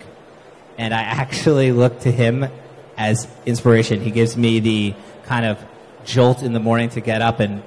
And 0.78 0.94
I 0.94 1.02
actually 1.24 1.72
look 1.72 2.02
to 2.02 2.12
him 2.12 2.48
as 2.98 3.28
inspiration. 3.46 4.02
He 4.02 4.12
gives 4.12 4.36
me 4.38 4.60
the 4.60 4.96
kind 5.26 5.46
of 5.46 5.60
jolt 6.04 6.42
in 6.42 6.54
the 6.54 6.60
morning 6.60 6.90
to 6.90 7.02
get 7.02 7.22
up 7.22 7.40
and 7.40 7.64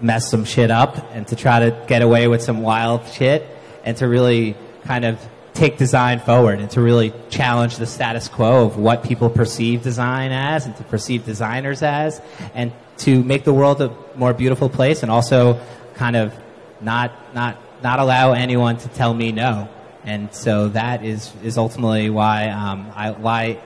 mess 0.00 0.30
some 0.30 0.44
shit 0.44 0.70
up 0.70 0.96
and 1.12 1.26
to 1.28 1.36
try 1.36 1.70
to 1.70 1.84
get 1.86 2.02
away 2.02 2.28
with 2.28 2.42
some 2.42 2.62
wild 2.62 3.06
shit 3.08 3.46
and 3.84 3.96
to 3.96 4.06
really 4.06 4.56
kind 4.84 5.04
of 5.04 5.18
take 5.54 5.78
design 5.78 6.20
forward 6.20 6.60
and 6.60 6.70
to 6.70 6.82
really 6.82 7.12
challenge 7.30 7.76
the 7.76 7.86
status 7.86 8.28
quo 8.28 8.66
of 8.66 8.76
what 8.76 9.02
people 9.02 9.30
perceive 9.30 9.82
design 9.82 10.30
as 10.30 10.66
and 10.66 10.76
to 10.76 10.84
perceive 10.84 11.24
designers 11.24 11.82
as 11.82 12.20
and 12.54 12.72
to 12.98 13.24
make 13.24 13.44
the 13.44 13.54
world 13.54 13.80
a 13.80 13.94
more 14.16 14.34
beautiful 14.34 14.68
place 14.68 15.02
and 15.02 15.10
also 15.10 15.58
kind 15.94 16.14
of 16.14 16.34
not 16.82 17.12
not 17.34 17.56
not 17.82 17.98
allow 17.98 18.32
anyone 18.32 18.76
to 18.78 18.88
tell 18.88 19.12
me 19.14 19.32
no 19.32 19.68
And 20.06 20.32
so 20.32 20.68
that 20.68 21.04
is, 21.04 21.32
is 21.42 21.58
ultimately 21.58 22.10
why, 22.10 22.48
um, 22.48 22.92
I, 22.94 23.10
why, 23.10 23.58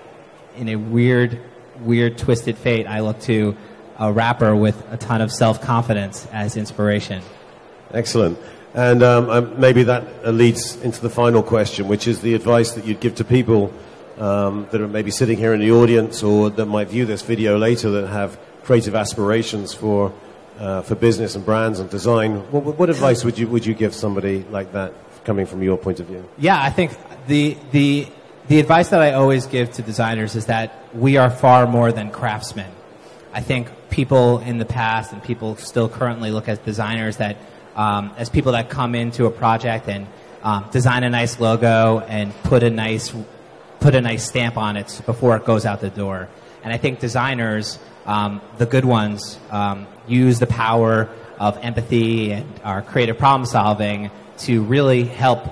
in 0.56 0.70
a 0.70 0.76
weird, 0.76 1.38
weird, 1.80 2.16
twisted 2.16 2.56
fate, 2.56 2.86
I 2.86 3.00
look 3.00 3.20
to 3.22 3.56
a 3.98 4.10
rapper 4.10 4.56
with 4.56 4.82
a 4.90 4.96
ton 4.96 5.20
of 5.20 5.30
self 5.30 5.60
confidence 5.60 6.26
as 6.32 6.56
inspiration. 6.56 7.22
Excellent. 7.92 8.38
And 8.72 9.02
um, 9.02 9.28
um, 9.28 9.60
maybe 9.60 9.82
that 9.82 10.26
leads 10.26 10.80
into 10.80 11.02
the 11.02 11.10
final 11.10 11.42
question, 11.42 11.88
which 11.88 12.08
is 12.08 12.22
the 12.22 12.34
advice 12.34 12.72
that 12.72 12.86
you'd 12.86 13.00
give 13.00 13.16
to 13.16 13.24
people 13.24 13.72
um, 14.16 14.66
that 14.70 14.80
are 14.80 14.88
maybe 14.88 15.10
sitting 15.10 15.36
here 15.36 15.52
in 15.52 15.60
the 15.60 15.72
audience 15.72 16.22
or 16.22 16.48
that 16.50 16.66
might 16.66 16.88
view 16.88 17.04
this 17.04 17.20
video 17.20 17.58
later 17.58 17.90
that 17.90 18.06
have 18.08 18.38
creative 18.62 18.94
aspirations 18.94 19.74
for, 19.74 20.12
uh, 20.60 20.82
for 20.82 20.94
business 20.94 21.34
and 21.34 21.44
brands 21.44 21.80
and 21.80 21.90
design. 21.90 22.36
What, 22.52 22.78
what 22.78 22.90
advice 22.90 23.24
would 23.24 23.38
you, 23.38 23.48
would 23.48 23.66
you 23.66 23.74
give 23.74 23.94
somebody 23.94 24.44
like 24.50 24.72
that 24.72 24.92
coming 25.24 25.46
from 25.46 25.62
your 25.62 25.78
point 25.78 26.00
of 26.00 26.06
view? 26.06 26.28
Yeah, 26.38 26.62
I 26.62 26.70
think 26.70 26.92
the, 27.26 27.56
the, 27.72 28.06
the 28.48 28.60
advice 28.60 28.90
that 28.90 29.00
I 29.00 29.14
always 29.14 29.46
give 29.46 29.72
to 29.72 29.82
designers 29.82 30.36
is 30.36 30.46
that 30.46 30.94
we 30.94 31.16
are 31.16 31.30
far 31.30 31.66
more 31.66 31.92
than 31.92 32.10
craftsmen. 32.10 32.70
I 33.32 33.40
think 33.40 33.68
people 33.90 34.38
in 34.38 34.58
the 34.58 34.64
past 34.64 35.12
and 35.12 35.22
people 35.22 35.56
still 35.56 35.88
currently 35.88 36.30
look 36.30 36.48
at 36.48 36.64
designers 36.64 37.16
that 37.16 37.36
um, 37.74 38.12
as 38.16 38.28
people 38.28 38.52
that 38.52 38.68
come 38.68 38.94
into 38.94 39.26
a 39.26 39.30
project 39.30 39.88
and 39.88 40.06
um, 40.42 40.68
design 40.72 41.04
a 41.04 41.10
nice 41.10 41.40
logo 41.40 42.00
and 42.00 42.34
put 42.42 42.62
a 42.62 42.70
nice 42.70 43.14
put 43.78 43.94
a 43.94 44.00
nice 44.00 44.26
stamp 44.26 44.58
on 44.58 44.76
it 44.76 45.00
before 45.06 45.36
it 45.36 45.44
goes 45.44 45.64
out 45.64 45.80
the 45.80 45.88
door. 45.88 46.28
And 46.62 46.72
I 46.72 46.76
think 46.76 47.00
designers, 47.00 47.78
um, 48.10 48.40
the 48.58 48.66
good 48.66 48.84
ones, 48.84 49.38
um, 49.50 49.86
use 50.08 50.40
the 50.40 50.46
power 50.48 51.08
of 51.38 51.56
empathy 51.62 52.32
and 52.32 52.60
our 52.64 52.82
creative 52.82 53.16
problem 53.16 53.46
solving 53.46 54.10
to 54.38 54.62
really 54.64 55.04
help 55.04 55.46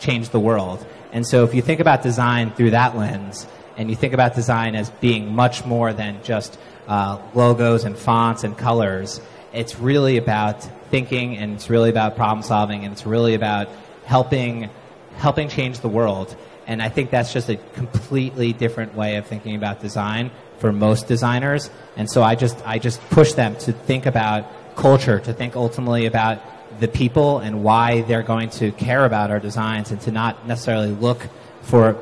change 0.00 0.30
the 0.30 0.40
world. 0.40 0.84
And 1.12 1.24
so 1.24 1.44
if 1.44 1.54
you 1.54 1.62
think 1.62 1.78
about 1.78 2.02
design 2.02 2.50
through 2.50 2.70
that 2.70 2.96
lens, 2.96 3.46
and 3.76 3.88
you 3.88 3.94
think 3.94 4.12
about 4.12 4.34
design 4.34 4.74
as 4.74 4.90
being 4.90 5.34
much 5.34 5.64
more 5.64 5.92
than 5.92 6.22
just 6.24 6.58
uh, 6.88 7.20
logos 7.32 7.84
and 7.84 7.96
fonts 7.96 8.42
and 8.42 8.58
colors, 8.58 9.20
it's 9.52 9.78
really 9.78 10.16
about 10.16 10.64
thinking 10.90 11.38
and 11.38 11.54
it's 11.54 11.70
really 11.70 11.90
about 11.90 12.16
problem 12.16 12.42
solving 12.42 12.84
and 12.84 12.92
it's 12.92 13.06
really 13.06 13.34
about 13.34 13.68
helping 14.04 14.68
helping 15.16 15.48
change 15.48 15.80
the 15.80 15.88
world. 15.88 16.36
And 16.66 16.82
I 16.82 16.88
think 16.88 17.10
that's 17.10 17.32
just 17.32 17.48
a 17.48 17.56
completely 17.56 18.52
different 18.52 18.94
way 18.94 19.16
of 19.16 19.26
thinking 19.26 19.56
about 19.56 19.80
design 19.80 20.30
for 20.58 20.72
most 20.72 21.08
designers. 21.08 21.70
And 21.96 22.08
so 22.10 22.22
I 22.22 22.34
just, 22.34 22.64
I 22.66 22.78
just 22.78 23.00
push 23.10 23.32
them 23.32 23.56
to 23.56 23.72
think 23.72 24.06
about 24.06 24.76
culture, 24.76 25.18
to 25.20 25.32
think 25.32 25.56
ultimately 25.56 26.06
about 26.06 26.40
the 26.78 26.88
people 26.88 27.38
and 27.38 27.64
why 27.64 28.02
they're 28.02 28.22
going 28.22 28.50
to 28.50 28.70
care 28.72 29.04
about 29.04 29.30
our 29.30 29.40
designs 29.40 29.90
and 29.90 30.00
to 30.02 30.12
not 30.12 30.46
necessarily 30.46 30.90
look 30.90 31.26
for 31.62 31.98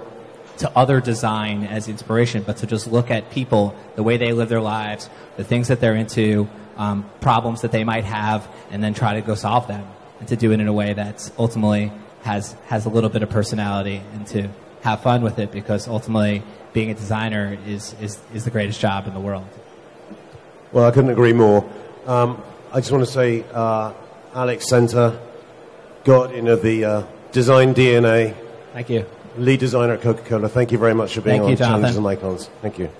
to 0.59 0.71
other 0.77 1.01
design 1.01 1.65
as 1.65 1.89
inspiration, 1.89 2.43
but 2.43 2.59
to 2.59 2.67
just 2.67 2.87
look 2.87 3.11
at 3.11 3.31
people, 3.31 3.75
the 3.95 4.03
way 4.03 4.17
they 4.17 4.33
live 4.33 4.49
their 4.49 4.61
lives, 4.61 5.09
the 5.37 5.45
things 5.45 5.69
that 5.69 5.81
they're 5.81 5.95
into, 5.95 6.49
um, 6.77 7.09
problems 7.21 7.63
that 7.63 7.73
they 7.73 7.85
might 7.85 8.05
have, 8.05 8.47
and 8.71 8.83
then 8.83 8.93
try 8.93 9.15
to 9.15 9.21
go 9.21 9.35
solve 9.35 9.69
them, 9.69 9.87
and 10.19 10.29
to 10.29 10.37
do 10.37 10.53
it 10.53 10.61
in 10.61 10.67
a 10.67 10.73
way 10.73 10.95
that's 10.95 11.31
ultimately 11.39 11.93
has 12.29 12.53
has 12.67 12.85
a 12.85 12.91
little 12.91 13.09
bit 13.11 13.23
of 13.23 13.31
personality 13.31 14.03
and 14.13 14.27
to 14.27 14.49
have 14.83 15.01
fun 15.01 15.23
with 15.23 15.39
it 15.39 15.51
because 15.51 15.89
ultimately 15.89 16.43
being 16.75 16.91
a 16.91 16.95
designer 16.95 17.59
is 17.67 17.95
is, 18.01 18.21
is 18.35 18.45
the 18.45 18.51
greatest 18.51 18.81
job 18.81 19.07
in 19.07 19.15
the 19.15 19.21
world. 19.21 19.47
Well, 20.73 20.85
I 20.85 20.91
couldn't 20.91 21.11
agree 21.11 21.33
more. 21.33 21.65
Um, 22.07 22.43
I 22.71 22.81
just 22.81 22.93
want 22.93 23.05
to 23.07 23.11
say, 23.11 23.45
uh, 23.55 23.95
Alex 24.35 24.69
Center, 24.69 25.19
guardian 26.05 26.49
of 26.49 26.61
the 26.61 26.85
uh, 26.85 27.03
design 27.33 27.75
DNA. 27.75 28.37
Thank 28.75 28.91
you. 28.91 29.07
Lead 29.39 29.61
designer 29.61 29.95
at 29.95 30.03
Coca 30.03 30.23
Cola. 30.23 30.49
Thank 30.49 30.73
you 30.73 30.79
very 30.79 30.95
much 30.95 31.15
for 31.15 31.23
being 31.23 31.41
Thank 31.41 31.45
on 31.45 31.51
you, 31.51 31.57
Challenges 31.57 31.97
and 31.97 32.07
Icons. 32.07 32.51
Thank 32.61 32.79
you. 32.79 32.91